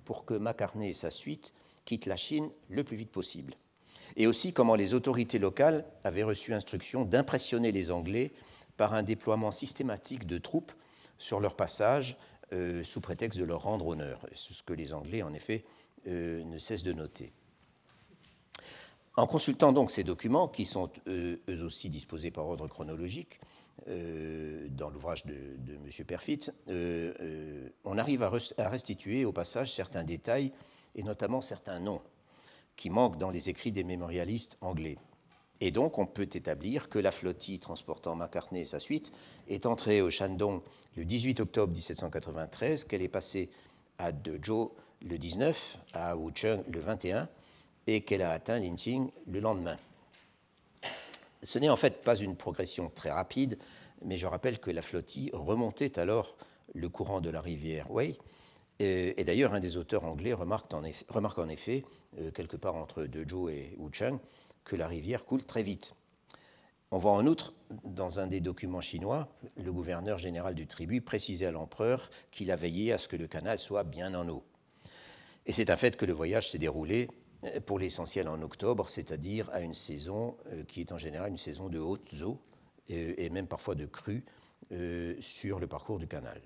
[0.05, 1.53] pour que McCartney et sa suite
[1.85, 3.53] quittent la Chine le plus vite possible.
[4.15, 8.31] Et aussi comment les autorités locales avaient reçu instruction d'impressionner les Anglais
[8.77, 10.71] par un déploiement systématique de troupes
[11.17, 12.17] sur leur passage
[12.53, 14.25] euh, sous prétexte de leur rendre honneur.
[14.33, 15.65] Ce que les Anglais, en effet,
[16.07, 17.33] euh, ne cessent de noter.
[19.17, 23.39] En consultant donc ces documents, qui sont eux aussi disposés par ordre chronologique
[23.87, 26.05] euh, dans l'ouvrage de, M.
[26.05, 26.51] Perfit,
[27.83, 30.51] on arrive à, à, restituer au passage certains détails
[30.95, 32.01] et notamment certains noms
[32.75, 34.97] qui manquent dans les écrits des mémorialistes anglais.
[35.59, 39.11] Et donc, on peut établir que la flottille transportant McCartney et sa suite
[39.47, 40.61] est entrée au Shandong
[40.95, 43.49] le 18 octobre 1793, qu'elle est passée
[43.97, 47.27] à Dezhou le 19, à Wucheng le 21,
[47.87, 49.77] et qu'elle a atteint Linqing le lendemain.
[51.43, 53.57] Ce n'est en fait pas une progression très rapide,
[54.03, 56.35] mais je rappelle que la flottille remontait alors
[56.73, 58.17] le courant de la rivière Wei.
[58.79, 60.83] Et, d'ailleurs, un des auteurs anglais remarque en
[61.49, 61.83] effet,
[62.19, 64.19] euh, quelque part entre Dezhou et Wucheng,
[64.63, 65.93] que la rivière coule très vite.
[66.91, 71.47] On voit en outre, dans un des documents chinois, le gouverneur général du tribut préciser
[71.47, 74.43] à l'empereur qu'il a veillé à ce que le canal soit bien en eau.
[75.47, 77.09] Et c'est un fait que le voyage s'est déroulé
[77.65, 81.69] pour l'essentiel en octobre, c'est-à-dire à une saison euh, qui est en général une saison
[81.69, 82.39] de hautes eaux
[82.89, 84.23] et même parfois de crues
[84.73, 86.41] euh, sur le parcours du canal.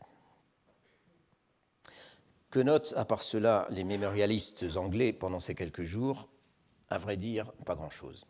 [2.52, 6.30] Que notent à part cela les mémorialistes anglais pendant ces quelques jours?
[6.90, 8.26] À vrai dire, pas grand-chose.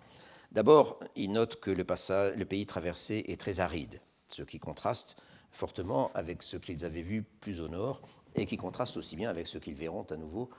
[0.54, 5.18] D'abord, il note que le, le, pays traversé est très aride, ce qui contraste
[5.52, 8.02] fortement avec ce qu'ils avaient vu plus au nord
[8.36, 10.50] et qui contraste aussi bien avec ce qu'ils verront à nouveau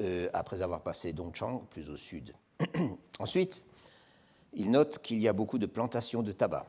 [0.00, 2.34] euh, après avoir passé Dongchang plus au sud.
[3.18, 3.64] Ensuite,
[4.54, 6.66] il note qu'il y a beaucoup de plantations de tabac.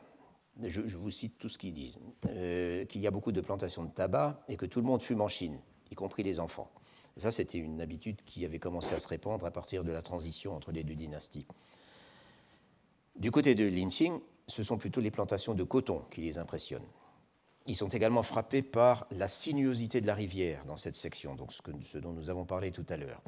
[0.61, 1.99] Je, vous cite tout ce qu'ils disent.
[2.27, 5.21] Euh, qu'il y a beaucoup de plantations de tabac et que tout le monde fume
[5.21, 5.57] en Chine,
[5.89, 6.69] y compris les enfants
[7.19, 10.55] ça, c'était une habitude qui avait commencé à se répandre à partir de la transition
[10.55, 11.45] entre les deux dynasties.
[13.15, 16.85] Du côté de Linqing, ce sont plutôt les plantations de coton qui les impressionnent.
[17.69, 21.99] Ils sont également frappés par la sinuosité de la rivière dans cette section, donc ce,
[21.99, 23.21] dont nous avons parlé tout à l'heure.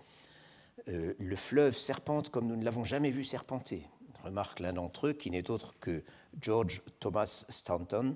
[0.89, 3.88] Euh, le fleuve serpente comme nous ne l'avons jamais vu serpenter,
[4.23, 6.04] remarque l'un d'entre eux, qui n'est autre que
[6.41, 8.15] George Thomas Stanton,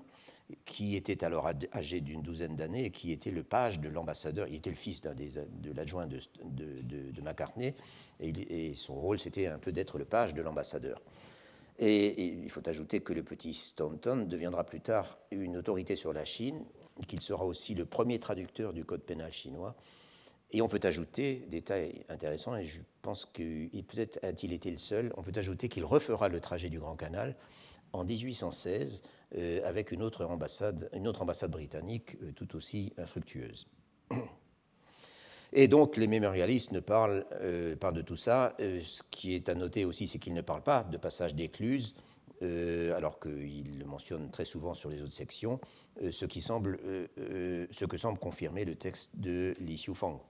[0.66, 4.48] qui était alors âgé d'une douzaine d'années et qui était le page de l'ambassadeur.
[4.48, 7.76] Il était le fils de l'adjoint de, de, McCartney
[8.20, 11.02] et, son rôle c'était un peu d'être le page de l'ambassadeur.
[11.80, 16.26] Et, il faut ajouter que le petit Staunton deviendra plus tard une autorité sur la
[16.26, 16.64] Chine,
[17.08, 19.76] qu'il sera aussi le premier traducteur du code pénal chinois.
[20.52, 25.12] Et on peut ajouter, détail intéressant, et je pense que peut-être a-t-il été le seul,
[25.18, 27.36] on peut ajouter qu'il refera le trajet du Grand Canal
[27.92, 29.02] en 1816
[29.38, 33.68] euh, avec une autre ambassade, une autre ambassade britannique euh, tout aussi infructueuse.
[35.58, 38.56] Et donc les mémorialistes ne parlent, euh, parlent de tout ça.
[38.60, 41.96] ce qui est à noter aussi, c'est qu'ils ne parlent pas de passage d'écluse,
[42.42, 45.60] alors qu'ils le mentionnent très souvent sur les autres sections,
[46.12, 46.78] ce, qui semble,
[47.18, 50.22] ce que semble confirmer le texte de Li Xiufang.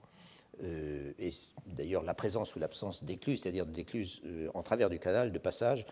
[0.63, 1.31] et
[1.65, 4.21] d'ailleurs, la présence ou l'absence d'écluse, c'est-à-dire d'écluse
[4.53, 5.85] en travers du canal de passage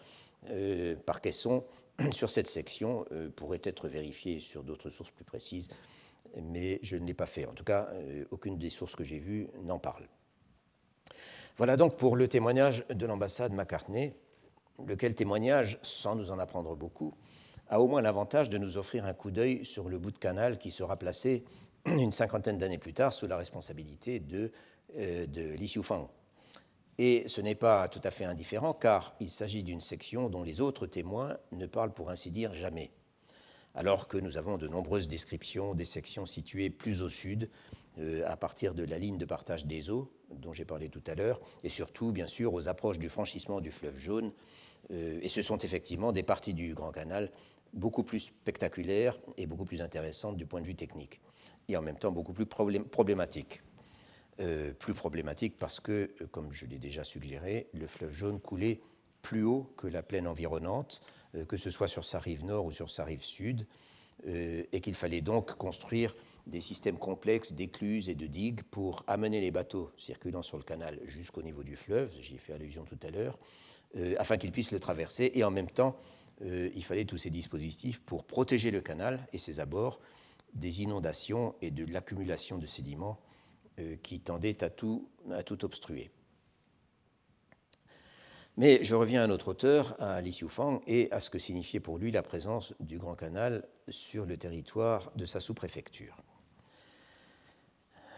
[1.06, 1.66] par caisson,
[2.12, 5.70] sur cette section euh, pourrait être vérifié sur d'autres sources plus précises,
[6.42, 7.46] mais je ne l'ai pas fait.
[7.46, 10.08] En tout cas, euh, aucune des sources que j'ai vues n'en parle.
[11.58, 14.14] Voilà donc pour le témoignage de l'ambassade McCartney,
[14.88, 17.14] lequel témoignage, sans nous en apprendre beaucoup,
[17.70, 20.58] a au moins l'avantage de nous offrir un coup d'œil sur le bout de canal
[20.58, 21.44] qui sera placé
[21.86, 24.52] une cinquantaine d'années plus tard sous la responsabilité de,
[24.98, 25.68] euh, de Li
[27.00, 30.62] et ce n'est pas tout à fait indifférent car il s'agit d'une section dont les
[30.62, 32.92] autres témoins ne parlent pour ainsi dire jamais,
[33.76, 37.50] alors que nous avons de nombreuses descriptions des sections situées plus au sud,
[38.00, 41.16] euh, à partir de la ligne de partage des eaux dont j'ai parlé tout à
[41.16, 44.32] l'heure, et surtout bien sûr aux approches du franchissement du fleuve jaune.
[44.92, 47.32] Euh, et ce sont effectivement des parties du Grand Canal
[47.72, 51.22] beaucoup plus spectaculaires et beaucoup plus intéressantes du point de vue technique,
[51.68, 53.62] et en même temps beaucoup plus problématiques.
[54.80, 58.82] plus problématique parce que, comme je l'ai déjà suggéré, le fleuve jaune coulait
[59.22, 61.02] plus haut que la plaine environnante,
[61.48, 63.66] que ce soit sur sa rive nord ou sur sa rive sud,
[64.26, 66.14] et qu'il fallait donc construire
[66.48, 71.00] des systèmes complexes d'écluses et de digues pour amener les bateaux circulant sur le canal
[71.06, 73.40] jusqu'au niveau du fleuve, j'y ai fait allusion tout à l'heure,
[73.96, 75.32] euh, afin qu'ils puissent le traverser.
[75.36, 75.96] Et en même temps,
[76.42, 80.00] euh, il fallait tous ces dispositifs pour protéger le canal et ses abords
[80.54, 83.20] des inondations et de l'accumulation de sédiments
[83.80, 86.12] euh, qui tendaient à tout, à tout obstruer.
[88.56, 91.98] Mais je reviens à notre auteur, à Li Xiufang, et à ce que signifiait pour
[91.98, 96.18] lui la présence du Grand Canal sur le territoire de sa sous-préfecture.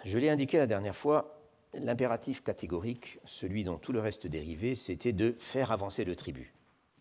[0.04, 1.40] Je l'ai indiqué la dernière fois,
[1.74, 6.54] l'impératif catégorique, celui dont tout le reste dérivait, c'était de faire avancer le tribut,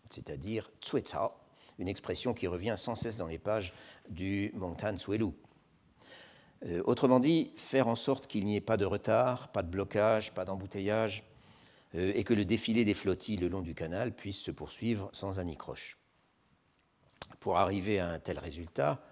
[0.09, 1.29] c'est-à-dire tsueta,
[1.77, 3.73] une expression qui revient sans cesse dans les pages
[4.09, 5.25] du Mongtan Suelu.
[6.65, 10.33] Euh, autrement dit, faire en sorte qu'il n'y ait pas de retard, pas de blocage,
[10.33, 11.23] pas d'embouteillage,
[11.95, 15.97] et que le défilé des flottilles le long du canal puisse se poursuivre sans anicroche.
[17.39, 19.03] Pour arriver à un tel résultat,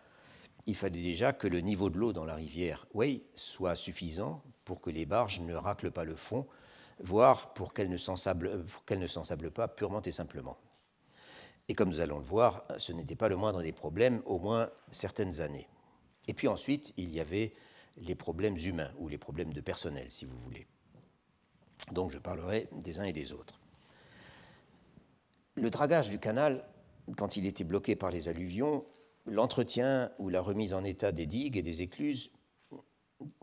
[0.66, 4.82] il fallait déjà que le niveau de l'eau dans la rivière Wei soit suffisant pour
[4.82, 6.48] que les barges ne raclent pas le fond,
[7.00, 10.58] voire pour qu'elles ne s'ensablent pas purement et simplement.
[11.68, 14.70] Et comme nous allons le voir, ce n'était pas le moindre des problèmes, au moins
[14.90, 15.68] certaines années.
[16.28, 17.54] Et puis ensuite, il y avait
[17.98, 20.68] les problèmes humains, ou les problèmes de personnel, si vous voulez.
[21.92, 23.60] Donc je parlerai des uns et des autres.
[25.56, 26.64] Le dragage du canal,
[27.18, 28.84] quand il était bloqué par les alluvions,
[29.26, 32.32] l'entretien ou la remise en état des digues et des écluses,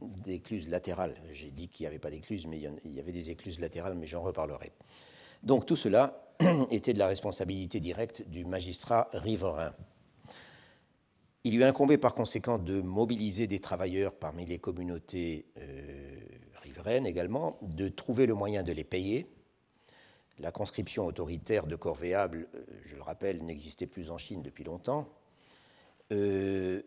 [0.00, 1.14] des écluses latérales.
[1.32, 4.06] J'ai dit qu'il n'y avait pas d'écluses, mais il y avait des écluses latérales, mais
[4.06, 4.72] j'en reparlerai.
[5.42, 6.34] Donc tout cela
[6.70, 9.72] était de la responsabilité directe du magistrat riverain.
[11.44, 16.19] Il lui incombait par conséquent de mobiliser des travailleurs parmi les communautés euh,
[16.88, 19.26] également, de trouver le moyen de les payer.
[20.38, 25.08] La conscription autoritaire de corvéables, euh, je le rappelle, n'existait plus en Chine depuis longtemps.
[26.12, 26.82] Euh,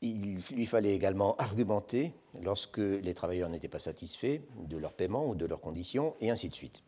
[0.00, 5.34] il lui fallait également argumenter lorsque les travailleurs n'étaient pas satisfaits de leur paiement ou
[5.34, 6.82] de leurs conditions, et ainsi de suite.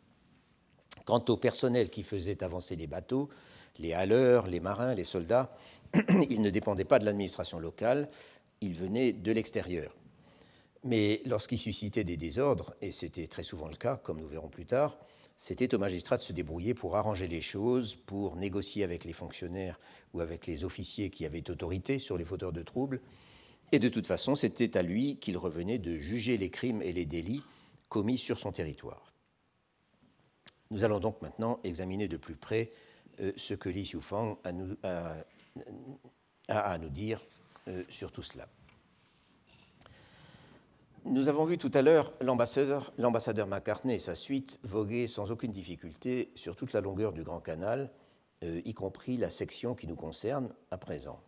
[1.04, 3.28] Quant au personnel qui faisait avancer les bateaux,
[3.78, 5.56] les haleurs, les marins, les soldats,
[6.30, 8.08] ils ne dépendaient pas de l'administration locale,
[8.60, 9.94] ils venaient de l'extérieur.
[10.86, 14.66] Mais lorsqu'ils suscitaient des désordres, et c'était très souvent le cas, comme nous verrons plus
[14.66, 14.96] tard,
[15.36, 19.80] c'était aux magistrats de se débrouiller pour arranger les choses, pour négocier avec les fonctionnaires
[20.14, 23.00] ou avec les officiers qui avaient autorité sur les fauteurs de troubles.
[23.72, 27.04] Et de toute façon, c'était à lui qu'il revenait de juger les crimes et les
[27.04, 27.42] délits
[27.88, 29.12] commis sur son territoire.
[30.70, 32.70] Nous allons donc maintenant examiner de plus près
[33.20, 34.38] euh, ce que Li Xiufang
[34.84, 35.16] a,
[36.48, 37.20] à nous dire
[37.66, 38.48] euh, sur tout cela.
[41.08, 42.92] Nous avons vu tout à l'heure l'ambassadeur,
[43.46, 47.92] McCartney et sa suite voguer sans aucune difficulté sur toute la longueur du Grand Canal,
[48.42, 51.20] euh, y compris la section qui nous concerne à présent.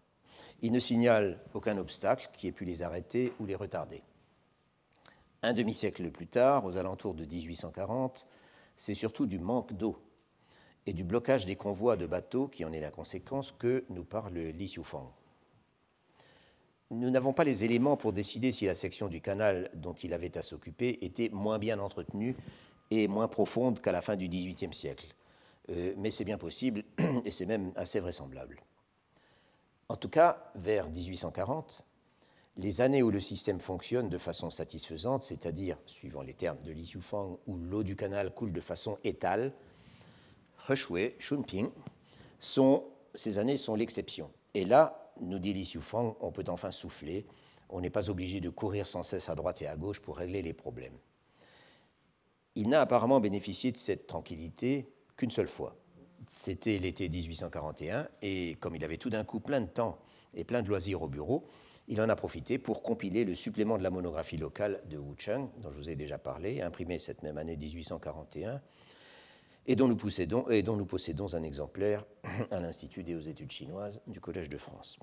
[0.62, 4.02] Ils ne signalent aucun obstacle qui ait pu les arrêter ou les retarder.
[5.42, 8.26] Un demi-siècle plus tard, aux alentours de 1840,
[8.76, 9.96] c'est surtout du manque d'eau
[10.86, 14.34] et du blocage des convois de bateaux qui en est la conséquence que nous parle
[14.34, 15.12] Li Xiufang
[16.90, 20.36] nous n'avons pas les éléments pour décider si la section du canal dont il avait
[20.38, 22.36] à s'occuper était moins bien entretenue
[22.90, 25.06] et moins profonde qu'à la fin du XVIIIe siècle.
[25.70, 26.82] Euh, mais c'est bien possible
[27.24, 28.60] et c'est même assez vraisemblable.
[29.90, 31.84] En tout cas, vers 1840,
[32.56, 36.84] les années où le système fonctionne de façon satisfaisante, c'est-à-dire, suivant les termes de Li
[36.84, 39.52] Xiufang, où l'eau du canal coule de façon étale,
[40.66, 41.68] Reshui, Shunping,
[42.40, 44.30] sont, ces années sont l'exception.
[44.54, 45.72] Et là, nous dit Li
[46.20, 47.26] on peut enfin souffler,
[47.68, 50.42] on n'est pas obligé de courir sans cesse à droite et à gauche pour régler
[50.42, 50.96] les problèmes.
[52.54, 55.76] Il n'a apparemment bénéficié de cette tranquillité qu'une seule fois.
[56.26, 59.98] C'était l'été 1841, et comme il avait tout d'un coup plein de temps
[60.34, 61.46] et plein de loisirs au bureau,
[61.86, 65.48] il en a profité pour compiler le supplément de la monographie locale de Wu Cheng,
[65.62, 68.60] dont je vous ai déjà parlé, imprimé cette même année 1841,
[69.66, 72.04] et dont nous possédons, un exemplaire
[72.50, 74.98] à l'Institut des études chinoises du Collège de France.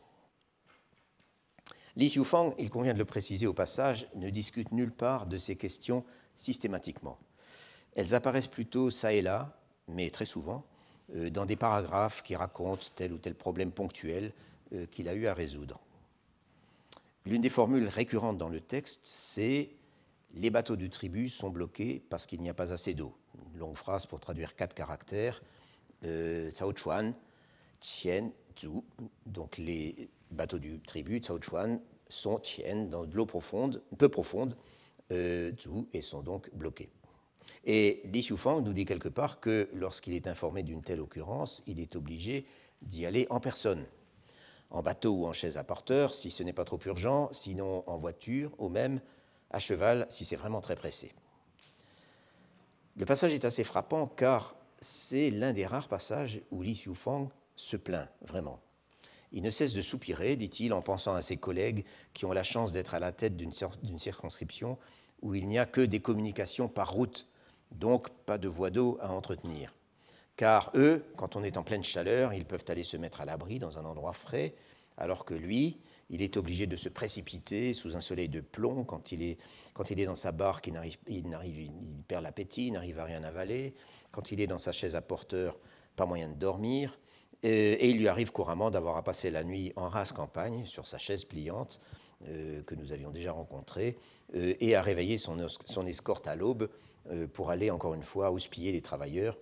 [1.95, 5.55] Li Xiufang, il convient de le préciser au passage, ne discute nulle part de ces
[5.55, 6.03] questions
[6.35, 7.17] systématiquement.
[7.95, 9.51] Elles apparaissent plutôt ça et là,
[9.87, 10.65] mais très souvent,
[11.15, 14.33] euh, dans des paragraphes qui racontent tel ou tel problème ponctuel
[14.73, 15.79] euh, qu'il a eu à résoudre.
[17.25, 19.69] L'une des formules récurrentes dans le texte, c'est
[20.33, 23.15] les bateaux du tribut sont bloqués parce qu'il n'y a pas assez d'eau
[23.55, 25.41] longue phrase pour traduire quatre caractères.
[26.03, 26.73] Euh, Cao.
[29.25, 34.55] Donc les bateaux du tribut Cao Chuan sont Tien, dans de l'eau profonde, peu profonde,
[35.11, 35.51] euh,
[35.93, 36.89] et sont donc bloqués.
[37.63, 41.79] Et Li Xiufang nous dit quelque part que lorsqu'il est informé d'une telle occurrence, il
[41.79, 42.45] est obligé
[42.81, 43.85] d'y aller en personne,
[44.69, 47.97] en bateau ou en chaise à porteur si ce n'est pas trop urgent, sinon en
[47.97, 48.99] voiture ou même
[49.51, 51.13] à cheval si c'est vraiment très pressé.
[52.97, 57.77] Le passage est assez frappant car c'est l'un des rares passages où Li Xiufang se
[57.77, 58.59] plaint vraiment.
[59.35, 61.83] Il ne cesse de soupirer, dit-il, en pensant à ses collègues
[62.13, 64.77] qui ont la chance d'être à la tête d'une circonscription
[65.21, 67.27] où il n'y a que des communications par route,
[67.71, 69.73] donc pas de voie d'eau à entretenir.
[70.37, 73.59] Car eux, quand on est en pleine chaleur, ils peuvent aller se mettre à l'abri
[73.59, 74.55] dans un endroit frais,
[74.97, 75.79] alors que lui,
[76.09, 79.37] il est obligé de se précipiter sous un soleil de plomb quand il est,
[79.73, 80.79] quand il est dans sa barque, il,
[81.09, 83.73] il perd l'appétit, il n'arrive à rien avaler.
[84.11, 85.57] Quand il est dans sa chaise à porteur,
[85.97, 86.97] pas moyen de dormir.
[87.45, 90.97] Et, il lui arrive couramment d'avoir à passer la nuit en race campagne sur sa
[90.97, 91.79] chaise pliante
[92.27, 93.99] euh, que nous avions déjà rencontrée
[94.35, 95.37] euh, et à réveiller son,
[95.85, 96.69] escorte à l'aube
[97.11, 99.37] euh, pour aller encore une fois houspiller les travailleurs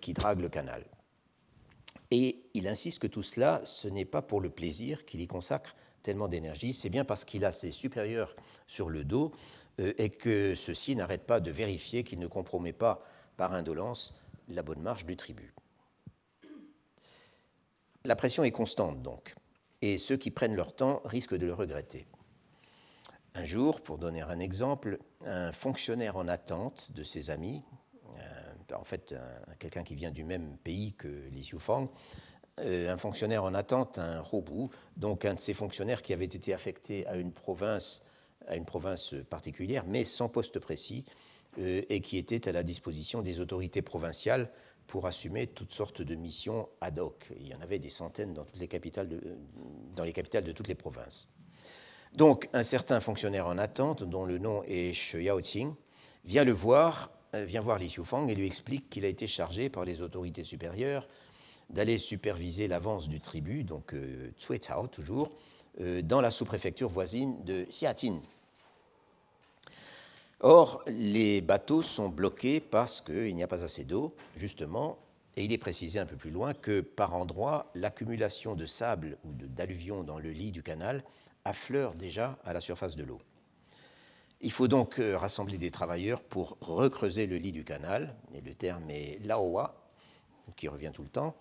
[0.00, 0.84] qui draguent le canal.
[2.10, 5.76] Et il insiste que tout cela, ce n'est pas pour le plaisir qu'il y consacre
[6.02, 8.34] tellement d'énergie, c'est bien parce qu'il a ses supérieurs
[8.66, 9.32] sur le dos
[9.78, 13.04] et que ceux-ci n'arrêtent pas de vérifier qu'il ne compromet pas
[13.36, 14.14] par indolence
[14.48, 15.54] la bonne marche du tribut.
[18.06, 19.34] La pression est constante donc,
[19.80, 22.06] et ceux qui prennent leur temps risquent de le regretter.
[23.34, 27.62] Un jour, pour donner un exemple, un fonctionnaire en attente de ses amis,
[28.18, 29.14] euh, en fait
[29.58, 31.88] quelqu'un qui vient du même pays que Li Xiufang,
[32.60, 36.52] euh, un fonctionnaire en attente, un robot, donc un de ces fonctionnaires qui avait été
[36.52, 38.02] affecté à une province,
[38.46, 41.06] à une province particulière, mais sans poste précis,
[41.58, 44.50] euh, et qui était à la disposition des autorités provinciales
[44.86, 47.32] pour assumer toutes sortes de missions ad hoc.
[47.40, 49.20] Il y en avait des centaines dans, toutes les capitales de,
[49.94, 51.28] dans les capitales de toutes les provinces.
[52.14, 55.74] Donc, un certain fonctionnaire en attente, dont le nom est Shi Yaoqing,
[56.24, 59.68] vient le voir, euh, vient voir Li Xiufang et lui explique qu'il a été chargé
[59.68, 61.08] par les autorités supérieures
[61.70, 65.32] d'aller superviser l'avance du tribut, donc euh, Tsuetao toujours,
[65.80, 68.20] euh, dans la sous-préfecture voisine de Xiatin.
[70.40, 74.98] Or, les bateaux sont bloqués parce qu'il n'y a pas assez d'eau, justement,
[75.36, 79.32] et il est précisé un peu plus loin que par endroits, l'accumulation de sable ou
[79.32, 81.02] d'alluvions dans le lit du canal
[81.44, 83.20] affleure déjà à la surface de l'eau.
[84.40, 88.54] Il faut donc euh, rassembler des travailleurs pour recreuser le lit du canal, et le
[88.54, 89.74] terme est laowa,
[90.56, 91.34] qui revient tout le temps.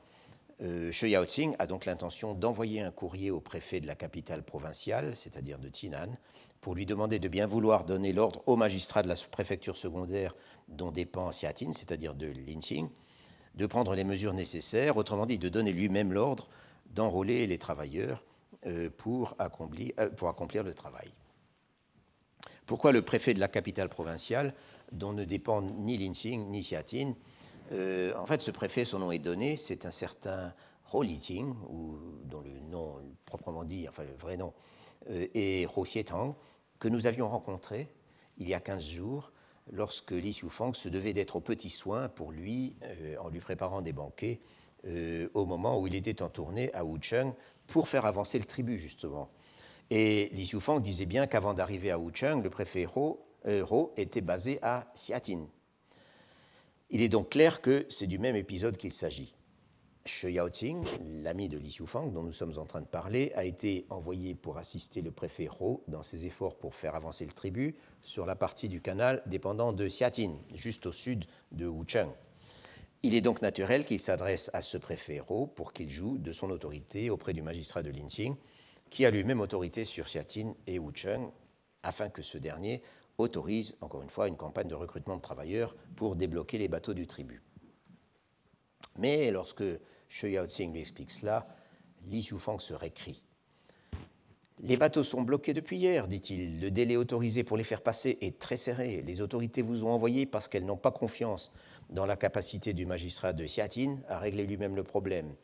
[0.62, 5.16] Euh, Shi Yaoqing a donc l'intention d'envoyer un courrier au préfet de la capitale provinciale,
[5.16, 6.08] c'est-à-dire de Tinan,
[6.64, 10.34] pour lui demander de bien vouloir donner l'ordre au magistrat de la préfecture secondaire
[10.70, 12.88] dont dépend Xiatin, c'est-à-dire de Linqing,
[13.56, 16.48] de prendre les mesures nécessaires, autrement dit de donner lui-même l'ordre
[16.90, 18.24] d'enrôler les travailleurs
[18.66, 21.10] euh, pour accomplir, euh, pour accomplir le travail.
[22.66, 24.54] Pourquoi le préfet de la capitale provinciale,
[24.94, 27.14] dont ne dépendent ni Linqing ni Xiatin
[27.74, 30.54] euh, En fait, ce préfet, son nom est donné, c'est un certain
[30.94, 34.54] Ho Liting, ou dont le nom proprement dit, enfin le vrai nom,
[35.10, 36.38] est Ho Xietang,
[36.84, 37.88] que nous avions rencontré
[38.38, 39.32] il y a 15 jours
[39.72, 43.82] lorsque Li Xiufang se devait d'être aux petits soins pour lui euh, en lui préparant
[43.82, 44.42] des banquets
[44.86, 47.32] euh, au moment où il était en tournée à Wucheng
[47.68, 49.30] pour faire avancer le tribut justement.
[49.92, 54.60] Et Li Xiufang disait bien qu'avant d'arriver à Wucheng, le préfet Ho, euh, était basé
[54.62, 55.48] à Xiatin.
[56.90, 59.34] Il est donc clair que c'est du même épisode qu'il s'agit.
[60.06, 60.86] Shi Yaoqing,
[61.22, 64.58] l'ami de Li Xiufang dont nous sommes en train de parler, a été envoyé pour
[64.58, 68.68] assister le préfet Ho dans ses efforts pour faire avancer le tribut sur la partie
[68.68, 71.24] du canal dépendant de Xiatin, juste au sud
[71.54, 72.10] de Wucheng.
[73.02, 76.50] Il est donc naturel qu'il s'adresse à ce préfet Ho pour qu'il joue de son
[76.50, 78.36] autorité auprès du magistrat de Linqing,
[78.90, 81.32] qui a lui-même autorité sur Xiatin et Wucheng,
[81.82, 82.82] afin que ce dernier
[83.18, 87.08] autorise, encore une fois, une campagne de recrutement de travailleurs pour débloquer les bateaux du
[87.08, 87.42] tribut.
[88.98, 89.64] Mais lorsque
[90.10, 91.48] Xue Yaoqing lui explique cela,
[92.06, 93.24] Li Xiufang se récrie.
[94.60, 96.62] Les bateaux sont bloqués depuis hier, dit-il.
[96.62, 99.02] Le délai autorisé pour les faire passer est très serré.
[99.02, 101.52] Les autorités vous ont envoyé parce qu'elles n'ont pas confiance
[101.90, 105.36] dans la capacité du magistrat de Xiatin à régler lui-même le problème.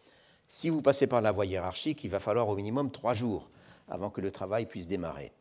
[0.47, 3.49] Si vous passez par la voie hiérarchique, il va falloir au minimum trois jours
[3.87, 5.33] avant que le travail puisse démarrer.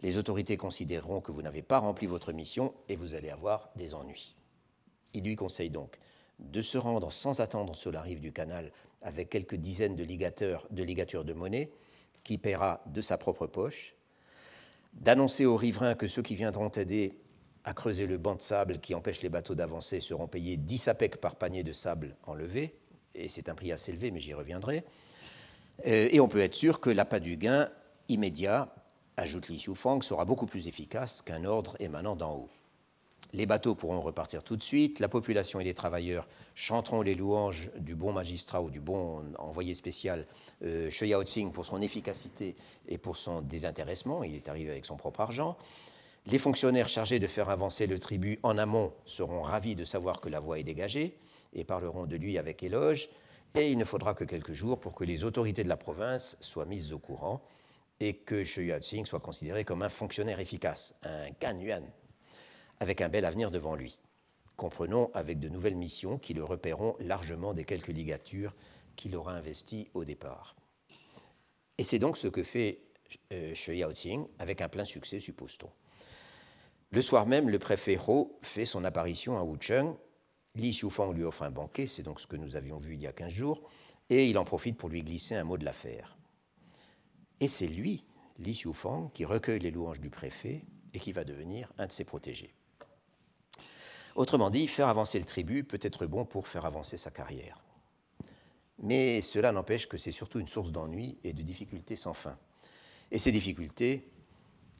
[0.00, 3.94] Les autorités considéreront que vous n'avez pas rempli votre mission et vous allez avoir des
[3.94, 4.34] ennuis.
[5.14, 5.98] Il lui conseille donc
[6.42, 8.70] de se rendre sans attendre sur la rive du canal
[9.02, 11.70] avec quelques dizaines de, ligateurs, de ligatures de monnaie
[12.24, 13.94] qui paiera de sa propre poche,
[14.92, 17.18] d'annoncer aux riverains que ceux qui viendront aider
[17.64, 21.20] à creuser le banc de sable qui empêche les bateaux d'avancer seront payés 10 sapecs
[21.20, 22.76] par panier de sable enlevé,
[23.14, 24.84] et c'est un prix assez élevé, mais j'y reviendrai.
[25.86, 27.70] Euh, et on peut être sûr que l'appât du gain
[28.08, 28.74] immédiat
[29.16, 32.50] ajoute Li Xiufang, sera beaucoup plus efficace qu'un ordre émanant d'en haut.
[33.34, 37.70] Les bateaux pourront repartir tout de suite, la population et les travailleurs chanteront les louanges
[37.78, 40.26] du bon magistrat ou du bon envoyé spécial
[40.62, 41.24] euh, Yao
[41.54, 42.56] pour son efficacité
[42.88, 45.56] et pour son désintéressement, il est arrivé avec son propre argent.
[46.26, 50.28] Les fonctionnaires chargés de faire avancer le tribut en amont seront ravis de savoir que
[50.28, 51.16] la voie est dégagée
[51.54, 53.08] et parleront de lui avec éloge,
[53.54, 56.66] et il ne faudra que quelques jours pour que les autorités de la province soient
[56.66, 57.42] mises au courant
[57.98, 61.84] et que Yao-Tsing soit considéré comme un fonctionnaire efficace, un Gan Yuan,
[62.82, 64.00] avec un bel avenir devant lui.
[64.56, 68.56] Comprenons avec de nouvelles missions qui le repéreront largement des quelques ligatures
[68.96, 70.56] qu'il aura investies au départ.
[71.78, 72.80] Et c'est donc ce que fait
[73.32, 75.70] euh, Xu Yaoqing avec un plein succès, suppose-t-on.
[76.90, 79.94] Le soir même, le préfet Ho fait son apparition à Wucheng.
[80.56, 83.06] Li Xiufang lui offre un banquet, c'est donc ce que nous avions vu il y
[83.06, 83.62] a 15 jours,
[84.10, 86.18] et il en profite pour lui glisser un mot de l'affaire.
[87.38, 88.04] Et c'est lui,
[88.38, 92.04] Li Xiufang, qui recueille les louanges du préfet et qui va devenir un de ses
[92.04, 92.52] protégés.
[94.14, 97.62] Autrement dit, faire avancer le tribut peut être bon pour faire avancer sa carrière.
[98.78, 102.36] Mais cela n'empêche que c'est surtout une source d'ennui et de difficultés sans fin.
[103.10, 104.08] Et ces difficultés,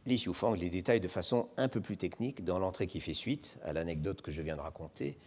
[0.07, 3.59] Li Xiufang les détaille de façon un peu plus technique dans l'entrée qui fait suite
[3.63, 5.19] à l'anecdote que je viens de raconter,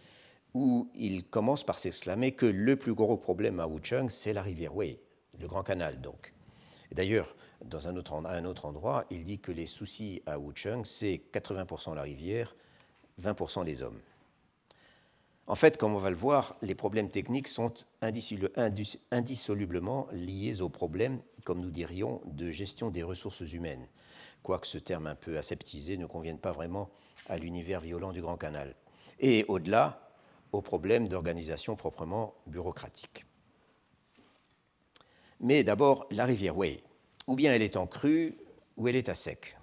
[0.52, 4.74] où il commence par s'exclamer que le plus gros problème à Wucheng, c'est la rivière
[4.76, 5.00] Wei,
[5.38, 6.34] le Grand Canal donc.
[6.92, 7.34] D'ailleurs,
[7.64, 11.94] dans un autre, un autre endroit, il dit que les soucis à Wucheng, c'est 80%
[11.94, 12.54] la rivière,
[13.22, 14.00] 20% les hommes.
[15.48, 17.72] En fait, comme on va le voir, les problèmes techniques sont
[19.12, 23.86] indissolublement liés aux problèmes, comme nous dirions, de gestion des ressources humaines,
[24.42, 26.90] quoique ce terme un peu aseptisé ne convienne pas vraiment
[27.28, 28.74] à l'univers violent du Grand Canal,
[29.20, 30.10] et au-delà,
[30.52, 33.24] aux problèmes d'organisation proprement bureaucratique.
[35.40, 36.82] Mais d'abord, la rivière Wei.
[37.26, 38.36] Ou bien elle est en crue,
[38.76, 39.56] ou elle est à sec.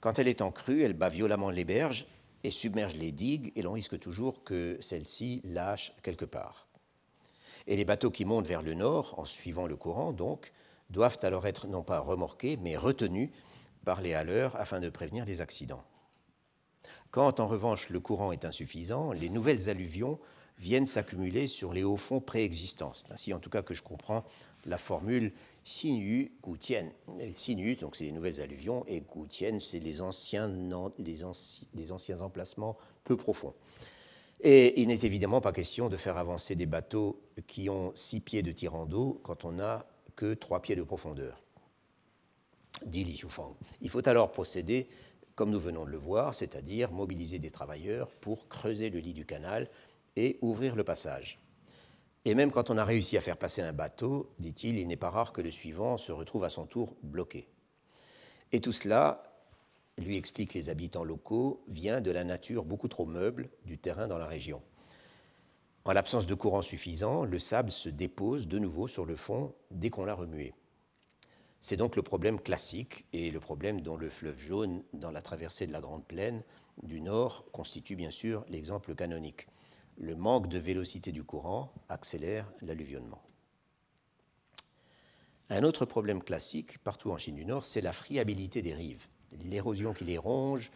[0.00, 2.06] Quand elle est en crue, elle bat violemment les berges
[2.44, 6.68] et submerge les digues, et l'on risque toujours que celles-ci lâchent quelque part.
[7.66, 10.52] Et les bateaux qui montent vers le nord, en suivant le courant donc,
[10.90, 13.30] doivent alors être non pas remorqués, mais retenus
[13.84, 15.84] par les haleurs afin de prévenir des accidents.
[17.10, 20.18] Quand en revanche le courant est insuffisant, les nouvelles alluvions
[20.58, 22.92] viennent s'accumuler sur les hauts fonds préexistants.
[22.94, 24.24] C'est ainsi en tout cas que je comprends
[24.66, 25.32] la formule
[25.68, 26.90] Sinu, Goutienne.
[27.30, 30.50] Sinu, donc c'est les nouvelles alluvions, et Goutienne, c'est les anciens,
[31.90, 33.52] anciens emplacements peu profonds.
[34.40, 38.42] Et il n'est évidemment pas question de faire avancer des bateaux qui ont six pieds
[38.42, 39.84] de tirant d'eau quand on n'a
[40.16, 41.42] que trois pieds de profondeur,
[42.86, 43.54] dit Li Shufang.
[43.82, 44.88] Il faut alors procéder
[45.34, 49.26] comme nous venons de le voir, c'est-à-dire mobiliser des travailleurs pour creuser le lit du
[49.26, 49.68] canal
[50.16, 51.38] et ouvrir le passage.
[52.24, 55.10] Et même quand on a réussi à faire passer un bateau, dit-il, il, n'est pas
[55.10, 57.48] rare que le suivant se retrouve à son tour bloqué.
[58.52, 59.22] Et tout cela,
[59.98, 64.18] lui expliquent les habitants locaux, vient de la nature beaucoup trop meuble du terrain dans
[64.18, 64.62] la région.
[65.84, 69.90] En l'absence de courant suffisant, le sable se dépose de nouveau sur le fond dès
[69.90, 70.52] qu'on l'a remué.
[71.60, 75.66] C'est donc le problème classique et le problème dont le fleuve jaune, dans la traversée
[75.66, 76.42] de la Grande Plaine
[76.82, 79.48] du Nord, constitue bien sûr l'exemple canonique
[79.98, 83.22] le manque de vélocité du courant accélère l'alluvionnement.
[85.50, 89.06] Un autre problème classique partout en Chine du Nord, c'est la friabilité des rives,
[89.44, 90.70] l'érosion qui les ronge,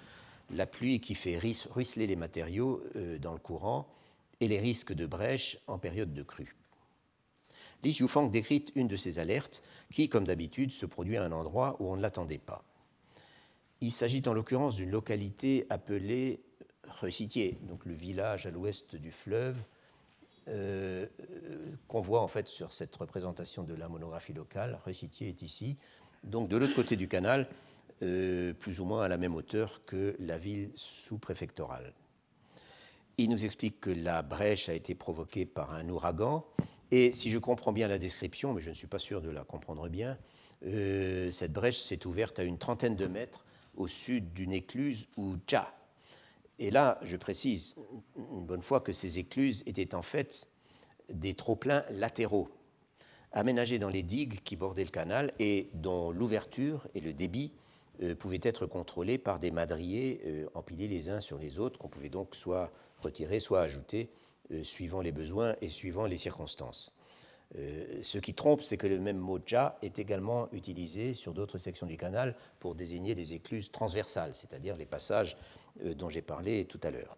[0.51, 3.87] la pluie qui fait ruisseler les matériaux euh, dans le courant
[4.41, 6.57] et les risques de brèche en période de crue.
[7.85, 11.77] Li Xiufang décrit une de ces alertes qui, comme d'habitude, se produit à un endroit
[11.81, 12.65] où on ne l'attendait pas.
[13.81, 16.41] Il s'agit en l'occurrence d'une localité appelée
[17.01, 19.57] Recitier, donc le village à l'ouest du fleuve,
[20.49, 21.07] euh,
[21.89, 24.79] qu'on voit en fait sur cette représentation de la monographie locale.
[24.85, 25.77] Recitier est ici,
[26.25, 27.49] donc de l'autre côté du canal,
[28.03, 31.93] euh, plus ou moins à la même hauteur que la ville sous-préfectorale.
[33.19, 36.45] Il nous explique que la brèche a été provoquée par un ouragan,
[36.91, 39.45] et si je comprends bien la description, mais je ne suis pas sûr de la
[39.45, 40.19] comprendre bien,
[40.67, 43.45] euh, cette brèche s'est ouverte à une trentaine de mètres
[43.77, 45.73] au sud d'une écluse où Cha,
[46.63, 47.75] et là, je précise
[48.17, 50.49] une bonne fois que ces écluses étaient en fait
[51.13, 52.51] des trop-pleins latéraux,
[53.33, 57.53] aménagés dans les digues qui bordaient le canal et dont l'ouverture et le débit
[58.01, 61.89] euh, pouvaient être contrôlés par des madriers euh, empilés les uns sur les autres, qu'on
[61.89, 64.11] pouvait donc soit retirer, soit ajouter,
[64.53, 66.95] euh, suivant les besoins et suivant les circonstances.
[67.55, 71.89] ce qui trompe, c'est que le même mot ja est également utilisé sur d'autres sections
[71.89, 75.37] du canal pour désigner des écluses transversales, c'est-à-dire les passages
[75.81, 77.17] dont j'ai parlé tout à l'heure.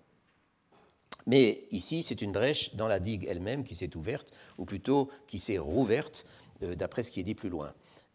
[1.26, 5.38] Mais ici, c'est une brèche dans la digue elle-même qui s'est ouverte, ou plutôt qui
[5.38, 6.26] s'est rouverte,
[6.62, 7.72] euh, d'après ce qui est dit plus loin.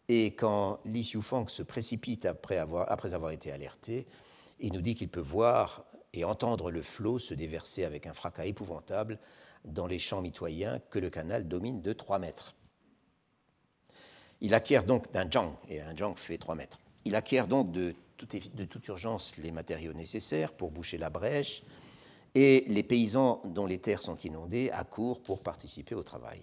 [0.08, 4.06] Et quand Li Xiufang se précipite après avoir, après avoir été alerté,
[4.60, 8.44] il nous dit qu'il peut voir et entendre le flot se déverser avec un fracas
[8.44, 9.18] épouvantable
[9.64, 12.54] dans les champs mitoyens que le canal domine de 3 mètres.
[14.40, 16.80] Il acquiert donc d'un jang, et un jang fait 3 mètres.
[17.04, 17.94] Il acquiert donc de
[18.26, 21.62] de toute urgence les matériaux nécessaires pour boucher la brèche,
[22.34, 26.42] et les paysans dont les terres sont inondées accourent pour participer au travail.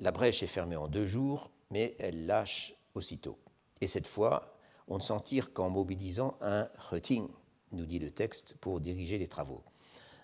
[0.00, 3.38] La brèche est fermée en deux jours, mais elle lâche aussitôt.
[3.80, 4.56] Et cette fois,
[4.88, 7.28] on ne s'en tire qu'en mobilisant un reting,
[7.70, 9.62] nous dit le texte, pour diriger les travaux.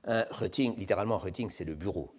[0.04, 2.14] Un reting, littéralement reting, c'est le bureau,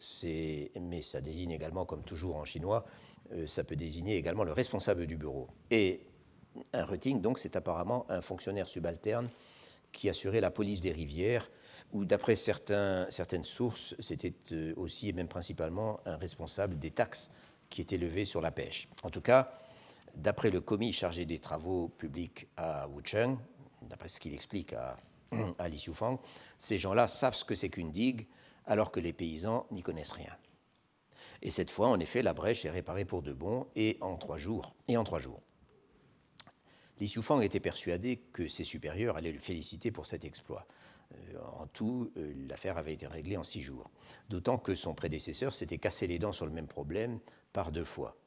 [0.79, 2.85] mais ça désigne également, comme toujours en chinois,
[3.31, 5.47] euh, ça peut désigner également le responsable du bureau.
[5.69, 6.01] Et
[6.73, 9.29] un reting, donc, c'est apparemment un fonctionnaire subalterne
[9.91, 11.49] qui assurait la police des rivières,
[11.91, 17.31] ou d'après certaines sources, c'était euh, aussi et même principalement un responsable des taxes
[17.69, 18.87] qui étaient levées sur la pêche.
[19.03, 19.57] En tout cas,
[20.15, 23.37] d'après le commis chargé des travaux publics à Wucheng,
[23.83, 24.97] d'après ce qu'il explique à,
[25.59, 26.19] à Li Xiufang,
[26.57, 28.27] ces gens-là savent ce que c'est qu'une digue,
[28.65, 30.35] alors que les paysans n'y connaissent rien.
[31.41, 34.37] Et cette fois, en effet, la brèche est réparée pour de bon et en trois
[34.37, 34.75] jours.
[34.87, 35.41] Et en trois jours.
[36.99, 40.67] Li Xiufang était persuadé que ses supérieurs allaient le féliciter pour cet exploit.
[41.13, 43.89] Euh, en tout, euh, l'affaire avait été réglée en six jours.
[44.29, 47.19] D'autant que son prédécesseur s'était cassé les dents sur le même problème
[47.53, 48.17] par deux fois.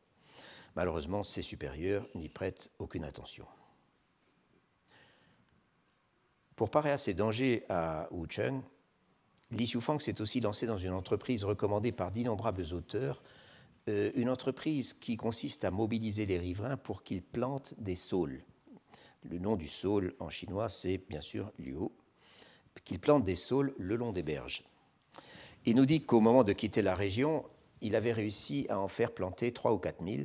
[0.75, 3.47] Malheureusement, ses supérieurs n'y prêtent aucune attention.
[6.57, 8.62] Pour parer à ces dangers à Wucheng,
[9.51, 13.23] Li Xiufang s'est aussi lancé dans une entreprise recommandée par d'innombrables auteurs,
[13.89, 18.43] euh, une entreprise qui consiste à mobiliser les riverains pour qu'ils plantent des saules.
[19.31, 21.89] Le nom du saule en chinois, c'est bien sûr Liu,
[22.85, 24.64] qu'ils plantent des saules le long des berges.
[25.64, 27.45] Il nous dit qu'au moment de quitter la région,
[27.81, 30.23] il avait réussi à en faire planter 3 ou 4 000,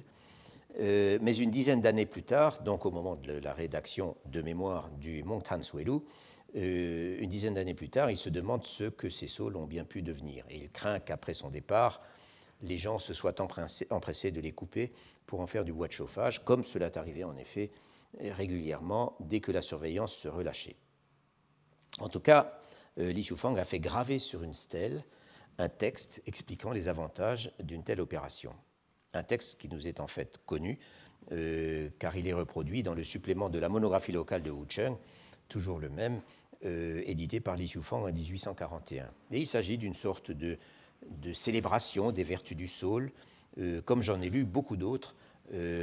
[0.80, 4.90] euh, mais une dizaine d'années plus tard, donc au moment de la rédaction de mémoire
[5.00, 6.00] du Mongtan Suelu,
[6.56, 9.86] euh, une dizaine d'années plus tard, il se demande ce que ces saules ont bien
[9.86, 10.46] pu devenir.
[10.50, 12.02] Et il craint qu'après son départ,
[12.62, 14.92] les gens se soient empressés de les couper
[15.28, 17.72] pour en faire du bois de chauffage, comme cela est arrivé en effet
[18.20, 20.76] régulièrement dès que la surveillance se relâchait.
[22.00, 22.60] En tout cas,
[23.00, 25.04] euh, Li Shufang a fait graver sur une stèle
[25.60, 28.54] un texte expliquant les avantages d'une telle opération.
[29.14, 30.78] Un texte qui nous est en fait connu,
[31.32, 34.96] euh, car il est reproduit dans le supplément de la monographie locale de Wucheng,
[35.50, 36.22] toujours le même,
[36.66, 39.10] euh, édité par Li Shufang en 1841.
[39.32, 40.60] Et il s'agit d'une sorte de,
[41.34, 43.12] célébration des vertus du saule,
[43.86, 45.16] comme j'en ai lu beaucoup d'autres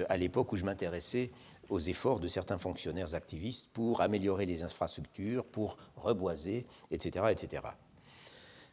[0.08, 1.30] à l'époque où je m'intéressais
[1.68, 7.26] aux efforts de certains fonctionnaires activistes pour améliorer les infrastructures, pour reboiser, etc.
[7.30, 7.62] etc.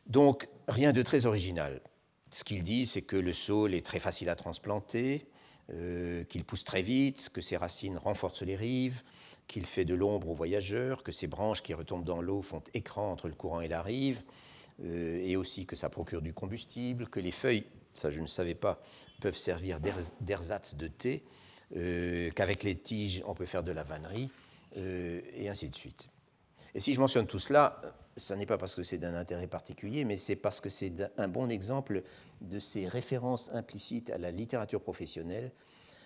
[0.07, 1.81] Donc, rien de très original.
[2.29, 5.27] Ce qu'il dit, c'est que le saule est très facile à transplanter,
[5.73, 9.03] euh, qu'il pousse très vite, que ses racines renforcent les rives,
[9.47, 13.11] qu'il fait de l'ombre aux voyageurs, que ses branches qui retombent dans l'eau font écran
[13.11, 14.23] entre le courant et la rive,
[14.83, 18.55] euh, et aussi que ça procure du combustible, que les feuilles, ça je ne savais
[18.55, 18.81] pas,
[19.21, 19.79] peuvent servir
[20.21, 21.23] d'ersatz de thé,
[21.73, 24.29] qu'avec les tiges, on peut faire de la vannerie,
[24.77, 26.09] euh, et ainsi de suite.
[26.73, 27.81] Et si je mentionne tout cela,
[28.15, 31.27] ce n'est pas parce que c'est d'un intérêt particulier, mais c'est parce que c'est un
[31.27, 32.03] bon exemple
[32.39, 35.51] de ces références implicites à la littérature professionnelle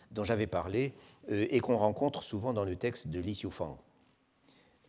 [0.09, 0.93] dont j'avais parlé
[1.29, 3.77] euh, et qu'on rencontre souvent dans le texte de Li Xiufang.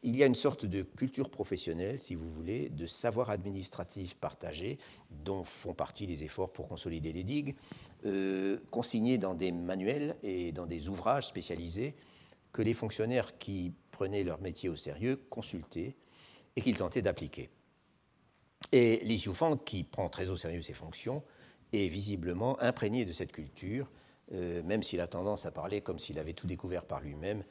[0.06, 4.78] Il y a une sorte de culture professionnelle, si vous voulez, de savoir administratif partagé,
[5.10, 7.56] dont font partie les efforts pour consolider les digues,
[8.04, 11.96] euh, consignés dans des manuels et dans des ouvrages spécialisés
[12.52, 15.96] que les fonctionnaires qui prenaient leur métier au sérieux consultaient
[16.54, 17.50] et qu'ils tentaient d'appliquer.
[18.70, 19.20] Et Li
[19.64, 21.24] qui prend très au sérieux ses fonctions,
[21.72, 23.90] est visiblement imprégné de cette culture,
[24.30, 27.42] euh, même s'il a tendance à parler comme s'il avait tout découvert par lui-même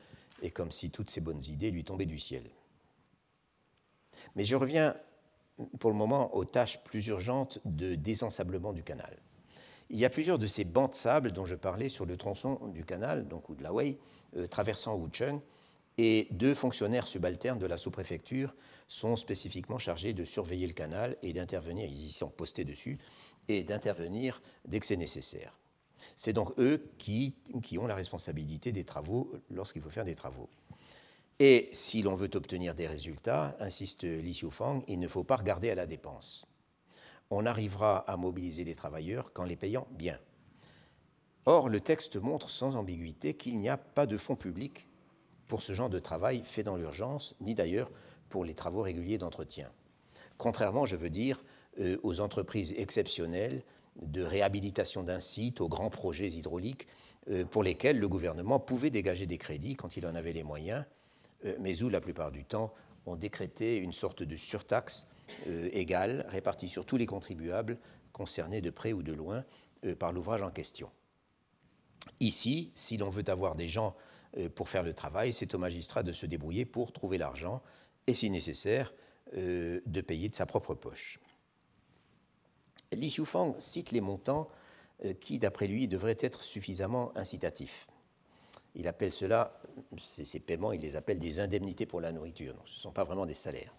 [0.41, 2.49] et comme si toutes ses bonnes idées lui tombaient du ciel.
[4.35, 4.95] Mais je reviens
[5.79, 9.17] pour le moment aux tâches plus urgentes de désensablement du canal.
[9.89, 12.59] Il y a plusieurs de ces bancs de sable dont je parlais sur le tronçon
[12.73, 13.97] du canal, donc de la Wei,
[14.35, 15.39] euh, traversant Wucheng,
[15.97, 18.53] et deux fonctionnaires subalternes de la sous-préfecture
[18.87, 22.99] sont spécifiquement chargés de surveiller le canal et d'intervenir, ils y sont postés dessus,
[23.47, 25.57] et d'intervenir dès que c'est nécessaire.
[26.15, 27.35] C'est donc eux qui,
[27.77, 30.49] ont la responsabilité des travaux lorsqu'il faut faire des travaux.
[31.39, 35.69] Et si l'on veut obtenir des résultats, insiste Li Xiufang, il ne faut pas regarder
[35.69, 36.47] à la dépense.
[37.29, 40.17] On arrivera à mobiliser les travailleurs qu'en les payant bien.
[41.45, 44.87] Or, le texte montre sans ambiguïté qu'il n'y a pas de fonds publics
[45.47, 47.91] pour ce genre de travail fait dans l'urgence, ni d'ailleurs
[48.29, 49.71] pour les travaux réguliers d'entretien.
[50.37, 51.43] Contrairement, je veux dire,
[51.79, 53.63] euh, aux entreprises exceptionnelles
[54.01, 56.87] de réhabilitation d'un site, aux grands projets hydrauliques
[57.51, 60.85] pour lesquels le gouvernement pouvait dégager des crédits quand il en avait les moyens,
[61.59, 62.73] mais où la plupart du temps
[63.05, 65.07] ont décrété une sorte de surtaxe
[65.71, 67.77] égale répartie sur tous les contribuables
[68.11, 69.43] concernés de près ou de loin
[69.99, 70.89] par l'ouvrage en question.
[72.19, 73.95] Ici, si l'on veut avoir des gens
[74.53, 77.63] pour faire le travail, c'est au magistrat de se débrouiller pour trouver l'argent
[78.05, 78.93] et, si nécessaire,
[79.33, 81.19] de payer de sa propre poche.
[82.95, 84.47] Li Xiufang cite les montants
[85.03, 87.87] euh, qui, d'après lui, devraient être suffisamment incitatifs.
[88.75, 89.59] Il appelle cela,
[89.97, 92.55] ces, paiements, il les appelle des indemnités pour la nourriture.
[92.65, 93.73] Ce ne sont pas vraiment des salaires.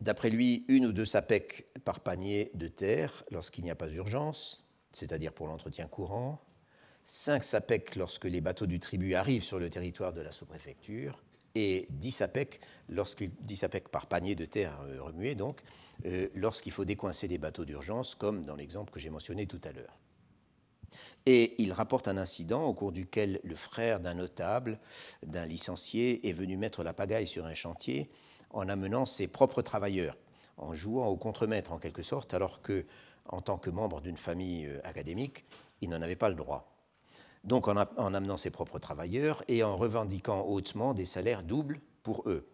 [0.00, 4.66] D'après lui, une ou deux sapèques par panier de terre lorsqu'il n'y a pas d'urgence,
[4.92, 6.40] c'est-à-dire pour l'entretien courant,
[7.04, 11.22] cinq sapèques lorsque les bateaux du tribut arrivent sur le territoire de la sous-préfecture,
[11.54, 15.60] et 10 sapèques, 10 sapèques par panier de terre euh, remué, donc,
[16.04, 19.72] euh, lorsqu'il faut décoincer les bateaux d'urgence, comme dans l'exemple que j'ai mentionné tout à
[19.72, 19.98] l'heure.
[21.24, 24.78] Et il rapporte un incident au cours duquel le frère d'un notable,
[25.24, 28.10] d'un licencié, est venu mettre la pagaille sur un chantier
[28.50, 30.16] en amenant ses propres travailleurs,
[30.56, 32.84] en jouant au contremaître en quelque sorte, alors que,
[33.28, 35.44] en tant que membre d'une famille euh, académique,
[35.80, 36.68] il n'en avait pas le droit.
[37.44, 42.51] Donc en amenant ses propres travailleurs et en revendiquant hautement des salaires doubles pour eux.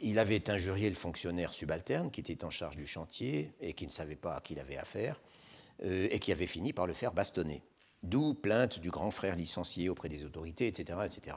[0.00, 3.90] Il avait injurié le fonctionnaire subalterne qui était en charge du chantier et qui ne
[3.90, 5.20] savait pas à qui il avait affaire,
[5.84, 7.62] euh, et qui avait fini par le faire bastonner.
[8.02, 10.98] D'où plainte du grand frère licencié auprès des autorités, etc.
[11.04, 11.36] etc.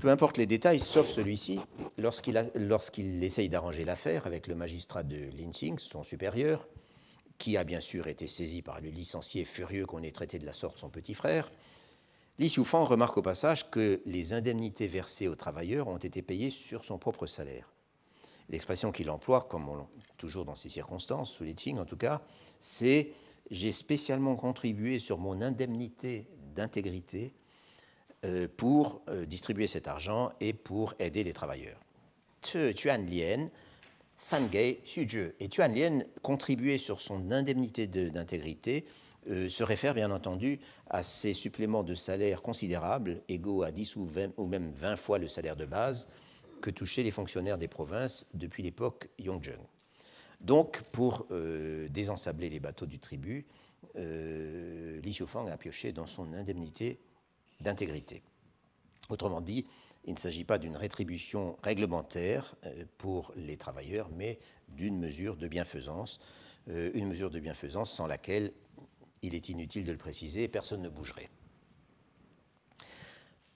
[0.00, 1.60] Peu importe les détails, sauf celui-ci,
[1.98, 6.66] lorsqu'il essaye d'arranger l'affaire avec le magistrat de Linqing, son supérieur,
[7.36, 10.52] qui a bien sûr été saisi par le licencié furieux qu'on ait traité de la
[10.52, 11.52] sorte son petit frère,
[12.38, 16.98] Li remarque au passage que les indemnités versées aux travailleurs ont été payées sur son
[16.98, 17.72] propre salaire.
[18.48, 22.22] L'expression qu'il emploie, comme toujours dans ces circonstances, sous les Qing en tout cas,
[22.58, 23.12] c'est
[23.50, 27.34] j'ai spécialement contribué sur mon indemnité d'intégrité
[28.24, 31.80] euh, pour euh, distribuer cet argent et pour aider les travailleurs.
[32.40, 33.48] Tuan Lien,
[34.16, 35.34] Sangei Xuzhe.
[35.38, 38.86] Et Tuan Lien contribuait sur son indemnité d'intégrité
[39.30, 44.06] euh, se réfère bien entendu à ces suppléments de salaire considérables, égaux à 10 ou,
[44.06, 46.08] 20, ou même 20 fois le salaire de base,
[46.60, 49.60] que touchaient les fonctionnaires des provinces depuis l'époque Yongzheng.
[50.42, 53.46] Donc, pour euh, désensabler les bateaux du tribut,
[53.96, 56.98] euh, Li Xiufang a pioché dans son indemnité
[57.60, 58.22] d'intégrité.
[59.08, 59.66] Autrement dit,
[60.04, 65.46] il ne s'agit pas d'une rétribution réglementaire euh, pour les travailleurs, mais d'une mesure de
[65.48, 66.18] bienfaisance,
[66.68, 68.52] une mesure de bienfaisance sans laquelle
[69.22, 71.30] il est inutile de le préciser, personne ne bougerait.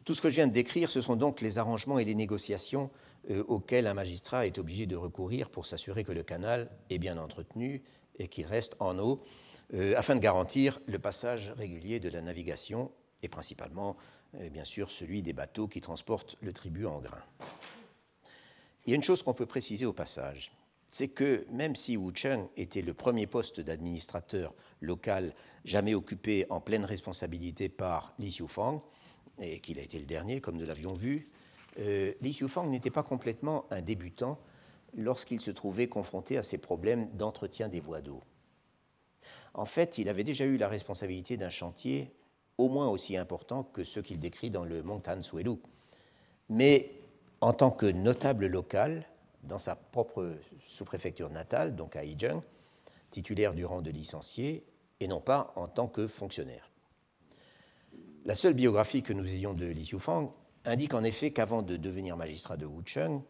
[0.04, 2.90] Tout ce que je viens de décrire, ce sont donc les arrangements et les négociations
[3.30, 7.18] euh, auxquels un magistrat est obligé de recourir pour s'assurer que le canal est bien
[7.18, 7.82] entretenu
[8.18, 9.24] et qu'il reste en eau,
[9.74, 12.92] euh, afin de garantir le passage régulier de la navigation
[13.24, 13.96] et principalement,
[14.36, 17.24] euh, bien sûr, celui des bateaux qui transportent le tribut en grains.
[18.84, 20.52] Il y a une chose qu'on peut préciser au passage
[20.88, 25.34] c'est que même si Wucheng était le premier poste d'administrateur local
[25.64, 28.82] jamais occupé en pleine responsabilité par Li Xiufang,
[29.38, 31.28] et qu'il a été le dernier, comme nous l'avions vu,
[31.78, 34.38] euh, Li Xiufang n'était pas complètement un débutant
[34.96, 38.22] lorsqu'il se trouvait confronté à ces problèmes d'entretien des voies d'eau.
[39.54, 42.12] En fait, il avait déjà eu la responsabilité d'un chantier
[42.58, 45.56] au moins aussi important que ceux qu'il décrit dans le Montan Suelu.
[46.48, 46.90] Mais
[47.40, 49.06] en tant que notable local,
[49.46, 50.34] dans sa propre
[50.66, 52.42] sous-préfecture natale, donc à Yizheng,
[53.10, 54.64] titulaire du rang de licencié,
[55.00, 56.70] et non pas en tant que fonctionnaire.
[58.24, 60.32] La seule biographie que nous ayons de Li Xiufang
[60.64, 63.22] indique en effet qu'avant de devenir magistrat de Wucheng,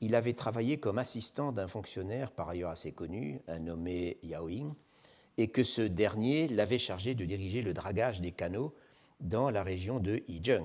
[0.00, 4.72] il avait travaillé comme assistant d'un fonctionnaire par ailleurs assez connu, un nommé Yao Ying,
[5.36, 8.74] et que ce dernier l'avait chargé de diriger le dragage des canaux
[9.20, 10.64] dans la région de Yizheng.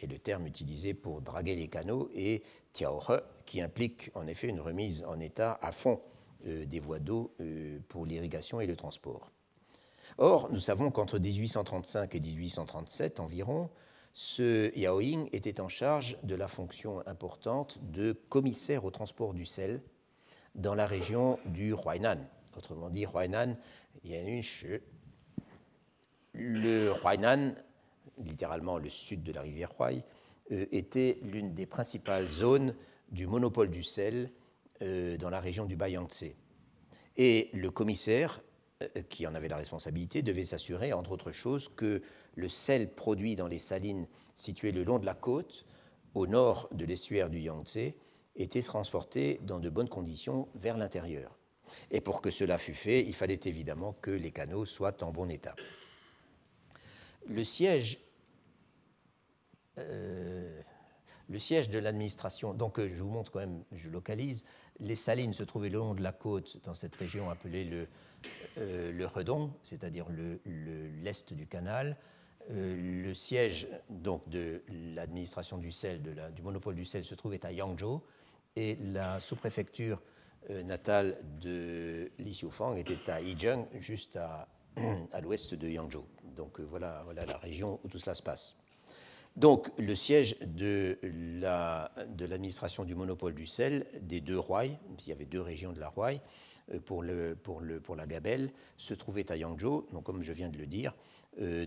[0.00, 4.60] Et le terme utilisé pour draguer les canaux est Tiaohe, qui implique en effet une
[4.60, 6.00] remise en état à fond
[6.46, 9.30] euh, des voies d'eau euh, pour l'irrigation et le transport.
[10.18, 13.70] Or, nous savons qu'entre 1835 et 1837 environ,
[14.12, 19.44] ce Yao Ying était en charge de la fonction importante de commissaire au transport du
[19.44, 19.82] sel
[20.54, 22.18] dans la région du Huainan.
[22.56, 23.56] Autrement dit, Huainan,
[26.32, 27.54] le Huainan,
[28.24, 30.02] littéralement le sud de la rivière Huai,
[30.52, 32.74] euh, était l'une des principales zones
[33.10, 34.30] du monopole du sel
[34.82, 36.34] euh, dans la région du Bayangtze.
[37.16, 38.40] Et le commissaire,
[38.82, 42.02] euh, qui en avait la responsabilité, devait s'assurer, entre autres choses, que
[42.34, 45.64] le sel produit dans les salines situées le long de la côte,
[46.14, 47.92] au nord de l'estuaire du Yangtze,
[48.36, 51.38] était transporté dans de bonnes conditions vers l'intérieur.
[51.90, 55.30] Et pour que cela fût fait, il fallait évidemment que les canaux soient en bon
[55.30, 55.56] état.
[57.28, 57.98] le siège,
[59.78, 60.60] euh,
[61.28, 64.44] le siège de l'administration, donc je vous montre quand même, je localise,
[64.78, 67.88] les salines se trouvaient le long de la côte dans cette région appelée le,
[68.56, 70.06] le Redon, c'est-à-dire
[70.44, 71.96] l'est du canal.
[72.50, 74.62] le siège donc, de
[74.94, 76.00] l'administration du sel,
[76.34, 78.02] du monopole du sel, se trouvait à Yangzhou
[78.56, 80.00] et la sous-préfecture
[80.50, 84.48] euh, natale de Li Xiufang était à Yizheng, juste à,
[85.12, 86.04] à l'ouest de Yangzhou.
[86.34, 88.56] Donc euh, voilà, voilà la région où tout cela se passe.
[89.36, 90.98] Donc le siège de
[92.18, 95.88] l'administration du monopole du sel des deux rois, il y avait deux régions de la
[95.88, 96.12] roi,
[96.72, 100.94] euh, pour, la Gabelle, se trouvait à Yangzhou, donc comme je viens de le dire,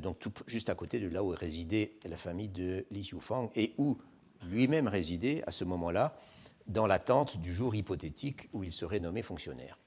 [0.02, 3.74] donc tout, juste à côté de là où résidait la famille de Li Xiufang et
[3.78, 4.00] où
[4.44, 6.18] lui-même résidait à ce moment-là
[6.66, 9.78] dans l'attente du jour hypothétique où il serait nommé fonctionnaire.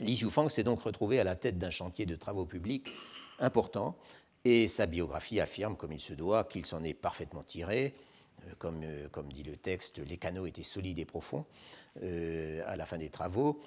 [0.00, 2.88] Li Xiufang s'est donc retrouvé à la tête d'un chantier de travaux publics
[3.38, 3.96] important
[4.46, 7.94] et sa biographie affirme, comme il se doit, qu'il s'en est parfaitement tiré.
[8.46, 11.44] Euh, comme, euh, comme, dit le texte, les canaux étaient solides et profonds
[12.00, 13.60] euh, à la fin des travaux.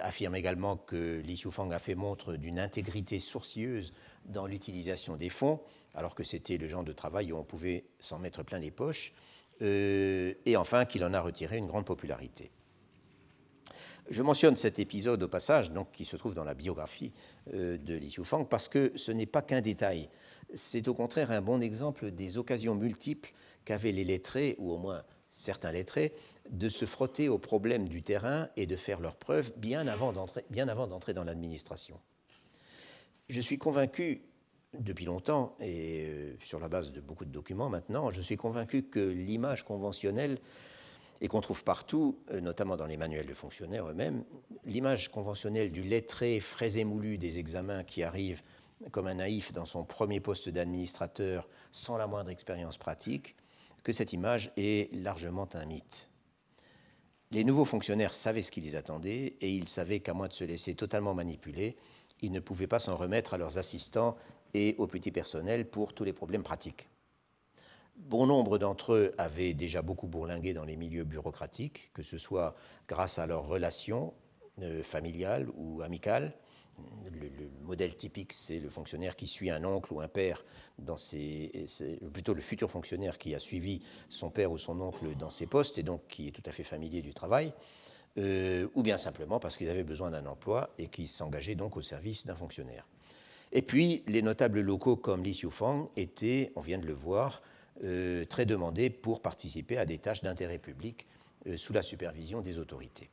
[0.00, 3.92] affirme également que Li Xiufang a fait montre d'une intégrité sourcieuse
[4.24, 5.60] dans l'utilisation des fonds,
[5.94, 9.14] alors que c'était le genre de travail où on pouvait s'en mettre plein les poches.
[9.60, 12.52] Et enfin qu'il en a retiré une grande popularité.
[14.08, 17.12] Je mentionne cet épisode au passage, donc, qui se trouve dans la biographie
[17.54, 20.08] euh, de Li Xiufang, parce que ce n'est pas qu'un détail.
[20.54, 23.32] C'est au contraire un bon exemple des occasions multiples
[23.64, 26.12] qu'avaient les lettrés, ou au moins certains lettrés,
[26.50, 31.14] de se frotter aux problèmes du terrain et de faire leurs preuves bien avant d'entrer
[31.14, 31.98] dans l'administration.
[33.28, 34.22] Je suis convaincu
[34.78, 38.84] depuis longtemps, et euh, sur la base de beaucoup de documents maintenant, je suis convaincu
[38.84, 40.38] que l'image conventionnelle,
[41.20, 44.24] et qu'on trouve partout, euh, notamment dans les manuels de fonctionnaires eux-mêmes,
[44.64, 48.42] l'image conventionnelle du lettré frais émoulu des examens qui arrive
[48.90, 53.36] comme un naïf dans son premier poste d'administrateur sans la moindre expérience pratique,
[53.82, 56.10] que cette image est largement un mythe.
[57.30, 60.44] Les nouveaux fonctionnaires savaient ce qui les attendait et ils savaient qu'à moins de se
[60.44, 61.76] laisser totalement manipuler,
[62.20, 64.16] ils ne pouvaient pas s'en remettre à leurs assistants
[64.54, 66.88] et au petit personnel pour tous les problèmes pratiques.
[67.96, 72.54] Bon nombre d'entre eux avaient déjà beaucoup bourlingué dans les milieux bureaucratiques, que ce soit
[72.88, 74.12] grâce à leurs relations
[74.62, 76.34] euh, familiales ou amicales.
[77.10, 80.44] Le, modèle typique, c'est le fonctionnaire qui suit un oncle ou un père
[80.78, 81.50] dans ses,
[82.12, 85.78] plutôt le futur fonctionnaire qui a suivi son père ou son oncle dans ses postes
[85.78, 87.52] et donc qui est tout à fait familier du travail,
[88.18, 91.82] euh, ou bien simplement parce qu'ils avaient besoin d'un emploi et qui s'engageaient donc au
[91.82, 92.86] service d'un fonctionnaire.
[93.52, 97.42] Et puis, les notables locaux comme Li Xiufang étaient, on vient de le voir,
[98.28, 101.06] très demandés pour participer à des tâches d'intérêt public
[101.46, 103.10] euh, sous la supervision des autorités.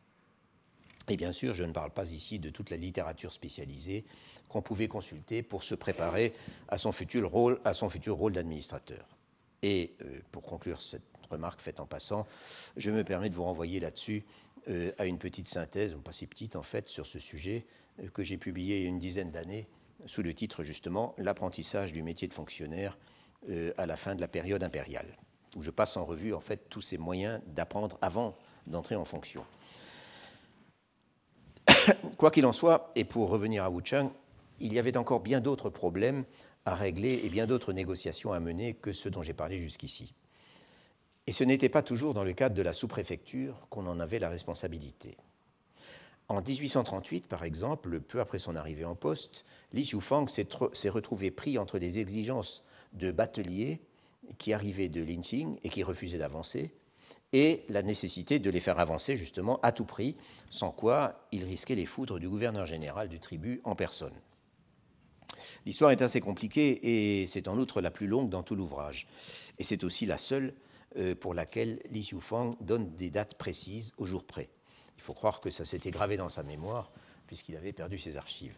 [1.09, 4.05] Et bien sûr, je ne parle pas ici de toute la littérature spécialisée
[4.47, 6.34] qu'on pouvait consulter pour se préparer
[6.70, 9.05] à son futur rôle, à son futur rôle d'administrateur.
[9.61, 12.26] Et euh, pour conclure cette remarque faite en passant,
[12.78, 14.24] je me permets de vous renvoyer là-dessus
[14.97, 17.66] à une petite synthèse, pas si petite en fait, sur ce sujet
[18.14, 19.68] que j'ai publié il y a une dizaine d'années
[20.05, 23.12] sous le titre justement L'apprentissage du métier de fonctionnaire euh,
[23.78, 25.18] à la fin de la période impériale,
[25.56, 28.38] où je passe en revue en fait tous ces moyens d'apprendre avant
[28.68, 29.44] d'entrer en fonction.
[32.18, 34.12] Quoi qu'il en soit, et pour revenir à Wuchang,
[34.60, 36.26] il y avait encore bien d'autres problèmes
[36.66, 40.14] à régler et bien d'autres négociations à mener que ceux dont j'ai parlé jusqu'ici.
[41.28, 44.30] Et ce n'était pas toujours dans le cadre de la sous-préfecture qu'on en avait la
[44.30, 45.18] responsabilité.
[46.30, 51.58] En 1838, par exemple, peu après son arrivée en poste, Li Xiufang s'est retrouvé pris
[51.58, 52.64] entre les exigences
[52.94, 53.82] de bateliers
[54.38, 56.74] qui arrivaient de Linqing et qui refusaient d'avancer,
[57.34, 60.16] et la nécessité de les faire avancer justement à tout prix,
[60.50, 64.14] sans quoi il risquait les foudres du gouverneur général du tribut en personne.
[65.66, 69.08] L'histoire est assez compliquée et c'est en outre la plus longue dans tout l'ouvrage.
[69.58, 70.54] Et c'est aussi la seule
[70.98, 74.50] euh, pour laquelle Li Xiufang donne des dates précises au jour près.
[74.98, 76.91] Il faut croire que ça s'était gravé dans sa mémoire,
[77.26, 78.58] puisqu'il avait perdu ses archives.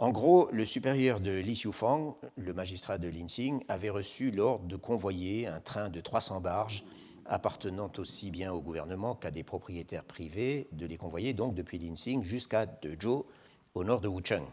[0.00, 4.76] En gros, le supérieur de Li Xiufang, le magistrat de Linxing, avait reçu l'ordre de
[4.76, 6.84] convoyer un train de 300 barges
[7.26, 12.24] appartenant aussi bien au gouvernement qu'à des propriétaires privés, de les convoyer donc depuis Linxing
[12.24, 13.26] jusqu'à Dezhou,
[13.74, 14.46] au nord de Wuchang,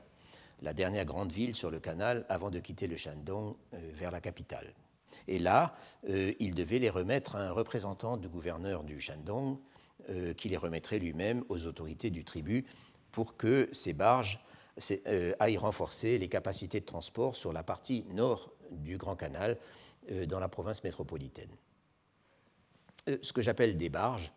[0.61, 4.19] la dernière grande ville sur le canal avant de quitter le Shandong euh, vers la
[4.19, 4.73] capitale.
[5.29, 5.77] Et là,
[6.09, 9.57] euh, il devait les remettre à un représentant du gouverneur du Shandong,
[10.09, 12.65] euh, qui les remettrait lui-même aux autorités du tribut
[13.13, 14.41] pour que ces barges
[15.07, 19.57] euh, aillent renforcer les capacités de transport sur la partie nord du Grand Canal
[20.11, 21.49] euh, dans la province métropolitaine.
[23.21, 24.33] ce que j'appelle des barges,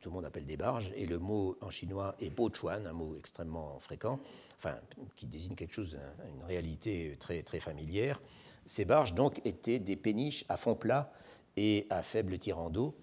[0.00, 3.16] tout le monde appelle des barges, et le mot en chinois est bochuan, un mot
[3.16, 4.20] extrêmement fréquent,
[4.58, 4.74] enfin,
[5.16, 5.98] qui désigne quelque chose,
[6.36, 8.20] une réalité très, très familière.
[8.66, 11.12] Ces barges, donc, étaient des péniches à fond plat
[11.56, 12.94] et à faible tirant d'eau,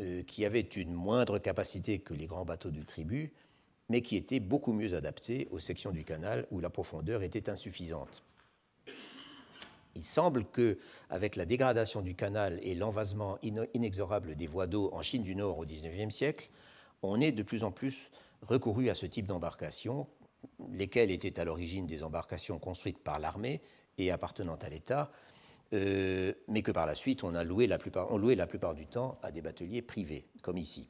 [0.00, 3.32] euh, qui avaient une moindre capacité que les grands bateaux du tribu,
[3.88, 8.22] mais qui étaient beaucoup mieux adaptés aux sections du canal où la profondeur était insuffisante.
[9.94, 10.78] Il semble que,
[11.10, 15.58] avec la dégradation du canal et l'envasement inexorable des voies d'eau en Chine du Nord
[15.58, 16.50] au XIXe siècle,
[17.02, 18.10] on ait de plus en plus
[18.42, 20.06] recouru à ce type d'embarcations,
[20.70, 23.60] lesquelles étaient à l'origine des embarcations construites par l'armée
[23.96, 25.10] et appartenant à l'État,
[25.72, 28.74] euh, mais que par la suite on a loué la plupart, on loué la plupart
[28.74, 30.88] du temps à des bateliers privés, comme ici.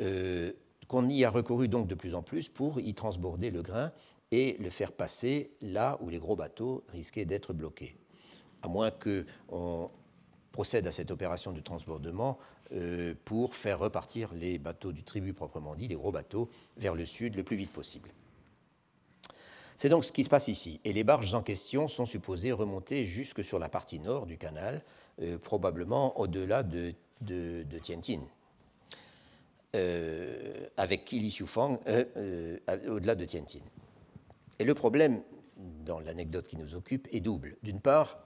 [0.00, 0.52] Euh,
[0.90, 3.92] qu'on y a recouru donc de plus en plus pour y transborder le grain
[4.32, 7.94] et le faire passer là où les gros bateaux risquaient d'être bloqués
[8.62, 9.88] à moins qu'on
[10.50, 12.38] procède à cette opération de transbordement
[12.72, 17.04] euh, pour faire repartir les bateaux du tribut proprement dit, les gros bateaux, vers le
[17.04, 18.10] sud le plus vite possible.
[19.76, 20.80] C'est donc ce qui se passe ici.
[20.84, 24.82] Et les barges en question sont supposées remonter jusque sur la partie nord du canal,
[25.22, 27.64] euh, probablement au-delà de, de,
[29.74, 31.78] euh, avec Kili Xiufang
[32.88, 33.60] au-delà de Tianjin.
[34.58, 35.22] Et le problème,
[35.56, 37.56] dans l'anecdote qui nous occupe, est double.
[37.62, 38.18] D'une part,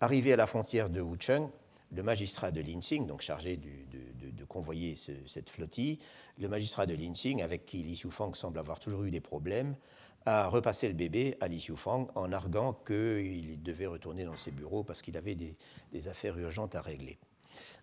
[0.00, 1.48] Arrivé à la frontière de Wucheng,
[1.90, 4.94] le magistrat de Linqing, donc chargé de, convoyer
[5.26, 5.98] cette flottille,
[6.38, 9.76] le magistrat de Linqing, avec qui Li Xiufang semble avoir toujours eu des problèmes,
[10.24, 14.84] a repassé le bébé à Li Xiufang en arguant qu'il devait retourner dans ses bureaux
[14.84, 17.18] parce qu'il avait des affaires urgentes à régler.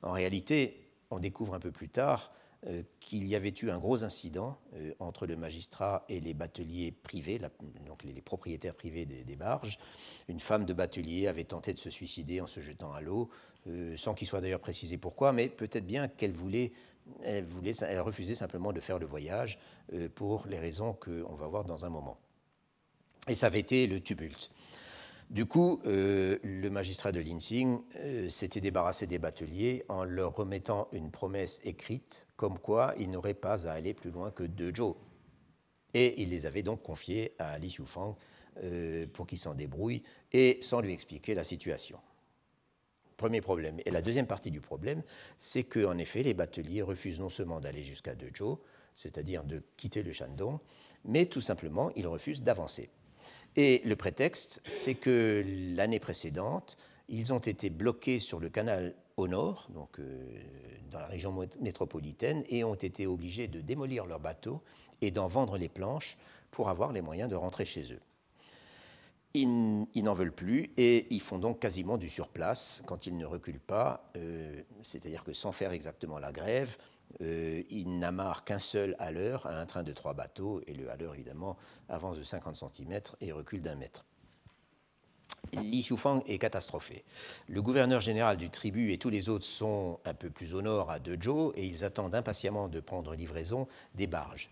[0.01, 2.44] En réalité, on découvre un peu plus tard euh,
[2.99, 7.39] qu'il y avait eu un gros incident euh, entre le magistrat et les bateliers privés,
[7.85, 9.77] donc les, propriétaires privés des, barges.
[10.27, 13.29] Une femme de batelier avait tenté de se suicider en se jetant à l'eau,
[13.67, 16.71] euh, sans qu'il soit d'ailleurs précisé pourquoi, mais peut-être bien qu'elle voulait,
[17.23, 17.45] elle
[18.01, 19.59] refusait simplement de faire le voyage
[20.15, 22.17] pour les raisons qu'on va voir dans un moment.
[23.27, 24.51] Et ça avait été le tumulte.
[25.29, 30.87] Du coup, euh, le magistrat de Linsing euh, s'était débarrassé des bateliers en leur remettant
[30.91, 34.95] une promesse écrite comme quoi il n'aurait pas à aller plus loin que deux Zhou.
[35.93, 38.17] Et il les avait donc confiés à Li Xiufang
[38.63, 41.99] euh, pour qu'il s'en débrouille et sans lui expliquer la situation.
[43.17, 43.79] Premier problème.
[43.85, 45.01] Et la deuxième partie du problème,
[45.37, 48.59] c'est qu'en effet, les bateliers refusent non seulement d'aller jusqu'à Dezhou,
[48.93, 50.59] c'est-à-dire de quitter le Shandong,
[51.05, 52.89] mais tout simplement, ils refusent d'avancer.
[53.55, 55.43] Et le prétexte, c'est que
[55.75, 56.77] l'année précédente,
[57.07, 60.39] ils ont été bloqués sur le canal au nord, donc euh,
[60.91, 64.61] dans la région métropolitaine, et ont été obligés de démolir leurs bateaux
[65.01, 66.17] et d'en vendre les planches
[66.51, 68.01] pour avoir les moyens de rentrer chez eux.
[69.33, 73.59] Ils, n'en veulent plus et ils font donc quasiment du surplace quand ils ne reculent
[73.59, 76.77] pas, euh, c'est-à-dire que sans faire exactement la grève,
[77.21, 80.85] euh, il n'amarre qu'un seul à l'heure à un train de trois bateaux, et le
[80.97, 81.57] l'heure évidemment
[81.89, 84.05] avance de 50 cm et recule d'un mètre.
[85.53, 87.03] Li Xiufang est catastrophé.
[87.47, 90.89] Le gouverneur général du tribut et tous les autres sont un peu plus au nord
[90.91, 94.49] à Dezhou et ils attendent impatiemment de prendre livraison des barges.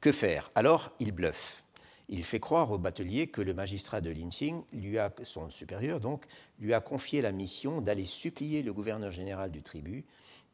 [0.00, 0.50] Que faire?
[0.54, 1.62] Alors il bluffe.
[2.08, 6.24] Il fait croire au batelier que le magistrat de Linqing, lui a, son supérieur donc,
[6.58, 10.04] lui a confié la mission d'aller supplier le gouverneur général du tribut,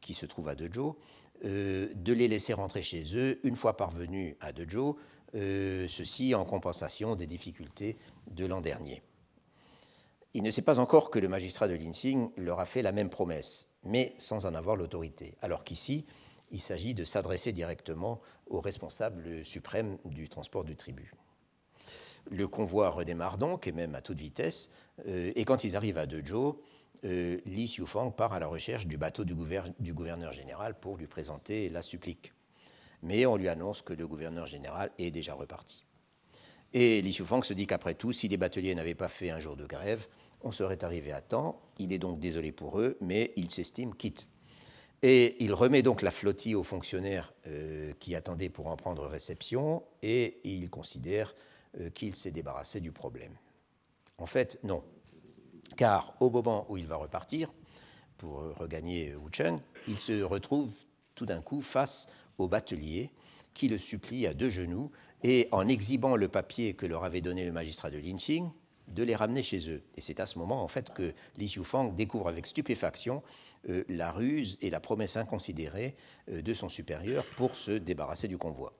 [0.00, 0.96] qui se trouve à Dezhou,
[1.44, 4.96] euh, de les laisser rentrer chez eux une fois parvenus à Dezhou,
[5.34, 7.96] euh, ceci en compensation des difficultés
[8.30, 9.02] de l'an dernier.
[10.34, 13.08] Il ne sait pas encore que le magistrat de Linsing leur a fait la même
[13.08, 16.04] promesse, mais sans en avoir l'autorité, alors qu'ici,
[16.50, 21.12] il s'agit de s'adresser directement au responsable suprême du transport du tribut.
[22.30, 24.70] Le convoi redémarre donc, et même à toute vitesse,
[25.06, 26.60] euh, et quand ils arrivent à Dezhou,
[27.02, 29.34] Li Xiufang part à la recherche du bateau du,
[29.94, 32.32] gouverneur général pour lui présenter la supplique.
[33.02, 35.86] Mais on lui annonce que le gouverneur général est déjà reparti.
[36.72, 39.56] Et Li Xiufang se dit qu'après tout, si les bateliers n'avaient pas fait un jour
[39.56, 40.08] de grève,
[40.42, 41.60] on serait arrivé à temps.
[41.78, 44.28] Il est donc désolé pour eux, mais il s'estime quitte.
[45.02, 49.82] Et il remet donc la flottille aux fonctionnaires euh, qui attendaient pour en prendre réception,
[50.02, 51.34] et il considère
[51.80, 53.32] euh, qu'il s'est débarrassé du problème.
[54.18, 54.82] En fait, non
[55.76, 57.52] car au moment où il va repartir
[58.16, 60.72] pour regagner Wucheng, il se retrouve
[61.14, 62.08] tout d'un coup face
[62.38, 63.10] au batelier
[63.54, 64.90] qui le supplie à deux genoux
[65.22, 68.50] et en exhibant le papier que leur avait donné le magistrat de Linqing,
[68.94, 69.82] de les ramener chez eux.
[69.96, 73.22] Et c'est à ce moment en fait que Li Xiufang découvre avec stupéfaction
[73.68, 75.96] euh, la ruse et la promesse inconsidérée
[76.30, 78.72] euh, de son supérieur pour se débarrasser du convoi.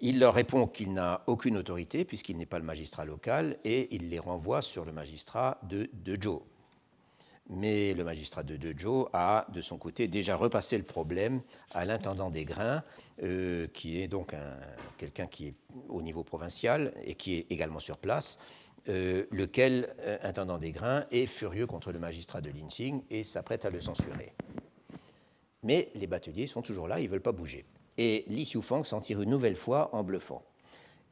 [0.00, 4.10] Il leur répond qu'il n'a aucune autorité puisqu'il n'est pas le magistrat local et il
[4.10, 6.42] les renvoie sur le magistrat de, de Zhou.
[7.50, 11.42] Mais le magistrat de Dejo a, de son côté, déjà repassé le problème
[11.74, 12.82] à l'intendant des grains,
[13.22, 14.34] euh, qui est donc
[14.96, 15.54] quelqu'un qui est
[15.88, 18.38] au niveau provincial et qui est également sur place,
[18.88, 23.64] euh, lequel, euh, intendant des grains, est furieux contre le magistrat de Linqing et s'apprête
[23.64, 24.34] à le censurer.
[25.62, 27.64] Mais les bateliers sont toujours là, ils ne veulent pas bouger.
[27.96, 30.44] Et Li Xiufang s'en tire une nouvelle fois en bluffant.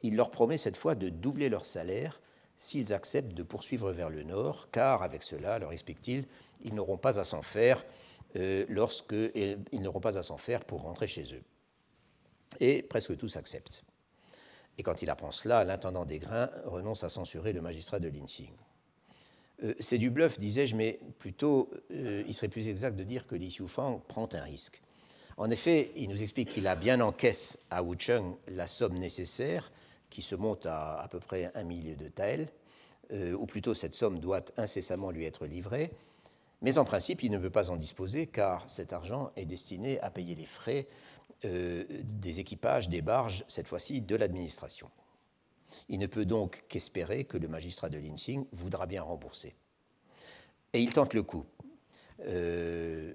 [0.03, 2.21] Il leur promet cette fois de doubler leur salaire
[2.57, 6.27] s'ils acceptent de poursuivre vers le nord, car avec cela, leur explique-t-il,
[6.63, 7.83] ils n'auront pas à s'en faire
[8.35, 11.43] euh, lorsque ils n'auront pas à s'en faire pour rentrer chez eux.
[12.59, 13.83] Et presque tous acceptent.
[14.77, 18.49] Et quand il apprend cela, l'intendant des grains renonce à censurer le magistrat de Linqing.
[19.63, 23.35] Euh, c'est du bluff, disais-je, mais plutôt, euh, il serait plus exact de dire que
[23.35, 24.81] Li Xiufang prend un risque.
[25.37, 29.71] En effet, il nous explique qu'il a bien en caisse à Wucheng la somme nécessaire
[30.09, 32.49] qui se monte à à peu près un millier de taels,
[33.11, 35.91] euh, ou plutôt cette somme doit incessamment lui être livrée,
[36.61, 40.09] mais en principe il ne peut pas en disposer car cet argent est destiné à
[40.09, 40.87] payer les frais
[41.45, 44.89] euh, des équipages, des barges, cette fois-ci de l'administration.
[45.89, 49.55] Il ne peut donc qu'espérer que le magistrat de Linxing voudra bien rembourser.
[50.71, 51.45] Et il tente le coup.
[52.21, 53.11] Euh,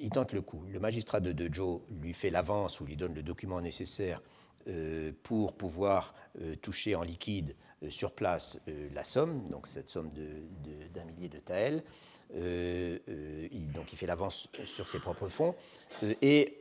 [0.00, 0.62] il tente le coup.
[0.68, 4.20] Le magistrat de Dejo lui fait l'avance ou lui donne le document nécessaire
[4.68, 6.14] euh, pour pouvoir
[6.60, 7.56] toucher en liquide
[7.88, 8.60] sur place
[8.94, 11.82] la somme, donc cette somme d'un de, millier de taels.
[12.36, 15.54] Il, donc il fait l'avance sur ses propres fonds
[16.22, 16.58] et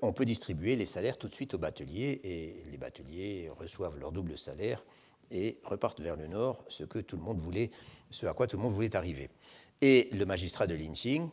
[0.00, 4.12] on peut distribuer les salaires tout de suite aux bateliers et les bateliers reçoivent leur
[4.12, 4.84] double salaire
[5.30, 7.70] et repartent vers le nord, ce que tout le monde voulait,
[8.10, 9.30] ce à quoi tout le monde voulait arriver.
[9.80, 11.28] Et le magistrat de Linqing,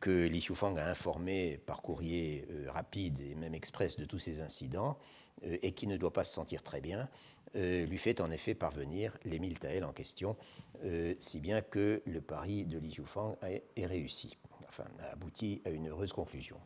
[0.00, 4.98] que Li Xiufang a informé par courrier rapide et même express de tous ces incidents,
[5.44, 7.08] euh, et qui ne doit pas se sentir très bien,
[7.56, 10.36] euh, lui fait en effet parvenir les mille taels en question,
[10.84, 14.36] euh, si bien que le pari de Li Xiufang est réussi,
[14.68, 16.56] enfin a abouti à une heureuse conclusion.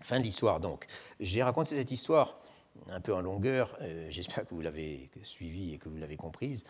[0.00, 0.86] Fin de l'histoire donc.
[1.20, 2.40] J'ai raconté cette histoire
[2.88, 3.78] un peu en longueur,
[4.08, 6.64] j'espère que vous l'avez suivie et que vous l'avez comprise,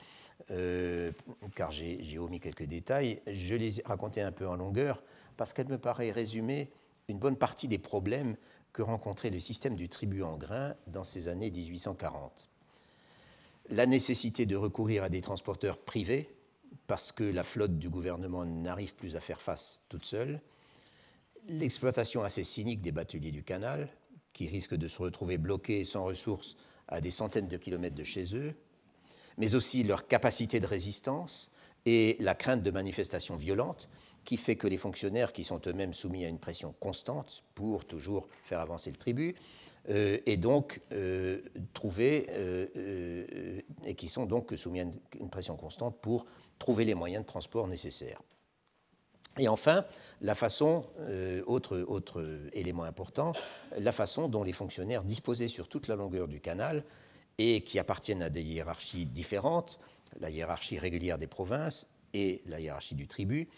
[1.55, 3.23] car j'ai omis quelques détails.
[3.27, 5.03] Je les ai racontés un peu en longueur
[5.39, 6.71] parce qu'elle me paraît résumer
[7.09, 8.37] une bonne partie des problèmes
[8.75, 12.51] que rencontrait le système du tribut en grains dans ces années 1840.
[13.71, 16.29] La nécessité de recourir à des transporteurs privés,
[16.87, 20.41] parce que la flotte du gouvernement n'arrive plus à faire face toute seule,
[21.49, 23.89] l'exploitation assez cynique des bateliers du canal,
[24.35, 26.57] qui risquent de se retrouver bloqués sans ressources
[26.89, 28.55] à des centaines de kilomètres de chez eux,
[29.39, 31.51] mais aussi leur capacité de résistance
[31.87, 33.89] et la crainte de manifestations violentes
[34.25, 38.29] qui fait que les fonctionnaires, qui sont eux-mêmes soumis à une pression constante pour toujours
[38.45, 39.35] faire avancer le tribut,
[39.91, 41.43] euh, et donc euh,
[41.75, 44.85] trouver, euh, et qui sont donc soumis à
[45.21, 46.25] une, pression constante pour
[46.59, 48.23] trouver les moyens de transport nécessaires.
[49.37, 49.85] Et enfin,
[50.21, 50.87] la façon,
[51.47, 53.33] autre, autre élément important,
[53.77, 56.85] la façon dont les fonctionnaires disposés sur toute la longueur du canal
[57.39, 59.81] et qui appartiennent à des hiérarchies différentes,
[60.21, 63.49] la hiérarchie régulière des provinces et la hiérarchie du tribut,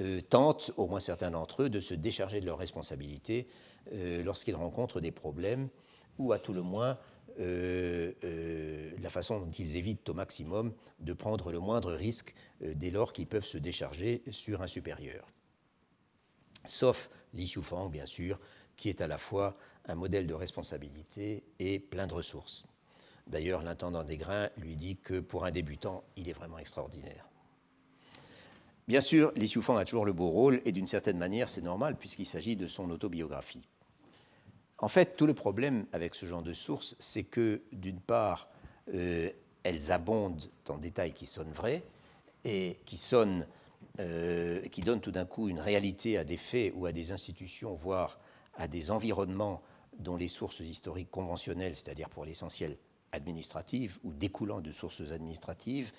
[0.00, 3.48] euh, tentent, au moins certains d'entre eux, de se décharger de leurs responsabilités
[3.92, 5.68] euh, lorsqu'ils rencontrent des problèmes,
[6.18, 6.98] ou à tout le moins
[7.40, 8.12] euh,
[9.00, 13.28] la façon dont ils évitent au maximum de prendre le moindre risque dès lors qu'ils
[13.28, 15.30] peuvent se décharger sur un supérieur.
[16.64, 17.52] Sauf Li
[17.90, 18.40] bien sûr,
[18.76, 22.64] qui est à la fois un modèle de responsabilité et plein de ressources.
[23.28, 27.28] D'ailleurs, l'intendant des grains lui dit que pour un débutant, il est vraiment extraordinaire.
[28.88, 32.24] Bien sûr, Li a toujours le beau rôle, et d'une certaine manière, c'est normal, puisqu'il
[32.24, 33.68] s'agit de son autobiographie.
[34.78, 38.48] En fait, tout le problème avec ce genre de sources, c'est que, d'une part,
[38.94, 39.28] euh,
[39.62, 41.82] elles abondent en détails qui sonnent vrais,
[42.46, 43.46] et qui, sonnent,
[44.00, 47.74] euh, qui donnent tout d'un coup une réalité à des faits ou à des institutions,
[47.74, 48.18] voire
[48.54, 49.60] à des environnements
[49.98, 52.78] dont les sources historiques conventionnelles, c'est-à-dire pour l'essentiel
[53.12, 55.92] administratives ou découlant de sources administratives,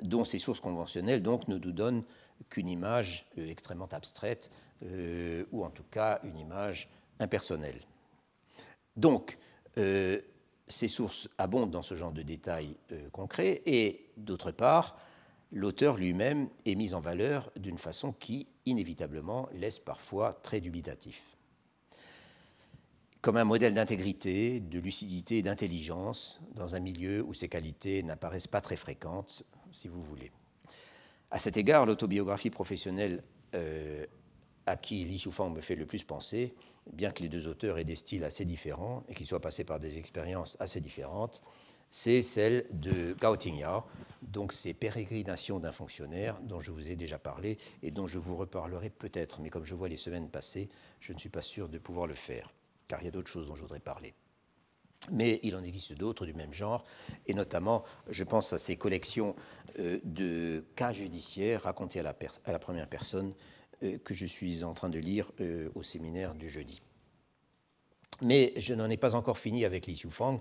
[0.00, 2.02] dont ces sources conventionnelles donc ne nous donnent
[2.48, 4.50] qu'une image euh, extrêmement abstraite,
[4.84, 6.88] euh, ou en tout cas une image
[7.18, 7.80] impersonnelle.
[8.96, 9.38] Donc,
[9.78, 10.20] euh,
[10.68, 12.76] ces sources abondent dans ce genre de détails
[13.10, 14.98] concrets, et d'autre part,
[15.50, 21.36] l'auteur lui-même est mis en valeur d'une façon qui, inévitablement, laisse parfois très dubitatif.
[23.20, 28.60] Comme un modèle d'intégrité, de lucidité d'intelligence dans un milieu où ces qualités n'apparaissent pas
[28.60, 30.32] très fréquentes, si vous voulez.
[31.32, 33.22] À cet égard, l'autobiographie professionnelle
[33.54, 34.04] euh,
[34.66, 36.54] à qui Li Xiufang me fait le plus penser,
[36.92, 39.80] bien que les deux auteurs aient des styles assez différents et qu'ils soient passés par
[39.80, 41.42] des expériences assez différentes,
[41.88, 43.82] c'est celle de Gautinga,
[44.20, 48.36] donc ces pérégrinations d'un fonctionnaire dont je vous ai déjà parlé et dont je vous
[48.36, 50.68] reparlerai peut-être, mais comme je vois les semaines passer,
[51.00, 52.52] je ne suis pas sûr de pouvoir le faire,
[52.88, 54.12] car il y a d'autres choses dont je voudrais parler.
[55.10, 56.84] Mais il en existe d'autres du même genre,
[57.26, 59.34] et notamment, je pense à ces collections
[59.78, 63.34] euh, de cas judiciaires racontés à la, première personne
[63.82, 66.82] euh, que je suis en train de lire euh, au séminaire du jeudi.
[68.20, 70.40] Mais je n'en ai pas encore fini avec Li Xiufang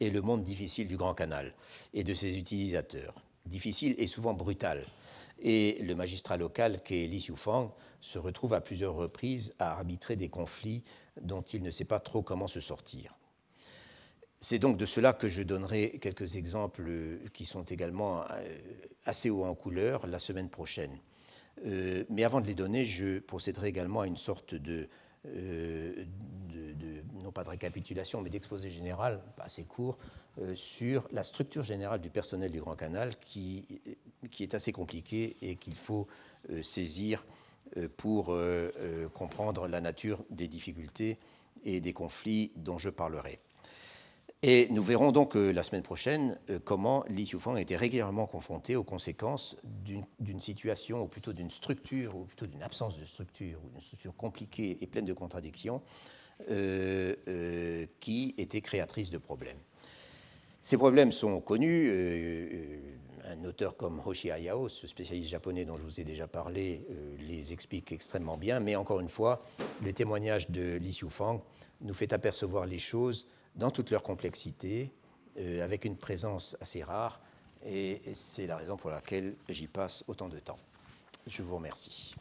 [0.00, 1.54] et le monde difficile du Grand Canal
[1.94, 3.14] et de ses utilisateurs.
[3.46, 4.84] Difficile et souvent brutal.
[5.38, 10.16] Et le magistrat local, qui est Li Xiufang, se retrouve à plusieurs reprises à arbitrer
[10.16, 10.82] des conflits
[11.20, 13.19] dont il ne sait pas trop comment se sortir.
[14.42, 16.90] C'est donc de cela que je donnerai quelques exemples
[17.34, 18.58] qui sont également euh,
[19.04, 20.98] assez hauts en couleur la semaine prochaine.
[21.66, 24.88] Euh, mais avant de les donner, je procéderai également à une sorte de,
[25.26, 26.04] euh,
[27.22, 29.98] non pas de récapitulation, mais d'exposé général assez court
[30.54, 33.66] sur la structure générale du personnel du Grand Canal qui,
[34.30, 36.06] qui est assez compliquée et qu'il faut
[36.62, 37.26] saisir
[37.98, 38.34] pour
[39.12, 41.18] comprendre la nature des difficultés
[41.64, 43.40] et des conflits dont je parlerai.
[44.42, 48.26] Et nous verrons donc euh, la semaine prochaine euh, comment Li Xiufang a été régulièrement
[48.26, 49.54] confronté aux conséquences
[50.18, 54.16] d'une situation, ou plutôt d'une structure, ou plutôt d'une absence de structure, ou d'une structure
[54.16, 55.82] compliquée et pleine de contradictions,
[56.50, 59.58] euh, qui était créatrice de problèmes.
[60.62, 61.90] Ces problèmes sont connus.
[63.26, 66.86] un auteur comme Hoshi Hayao, ce spécialiste japonais dont je vous ai déjà parlé,
[67.18, 68.60] les explique extrêmement bien.
[68.60, 69.44] Mais encore une fois,
[69.82, 71.42] le témoignage de Li Xiufang
[71.82, 74.92] nous fait apercevoir les choses dans toute leur complexité,
[75.38, 77.20] euh, avec une présence assez rare,
[77.64, 80.58] et c'est la raison pour laquelle j'y passe autant de temps.
[81.26, 82.14] Je vous remercie.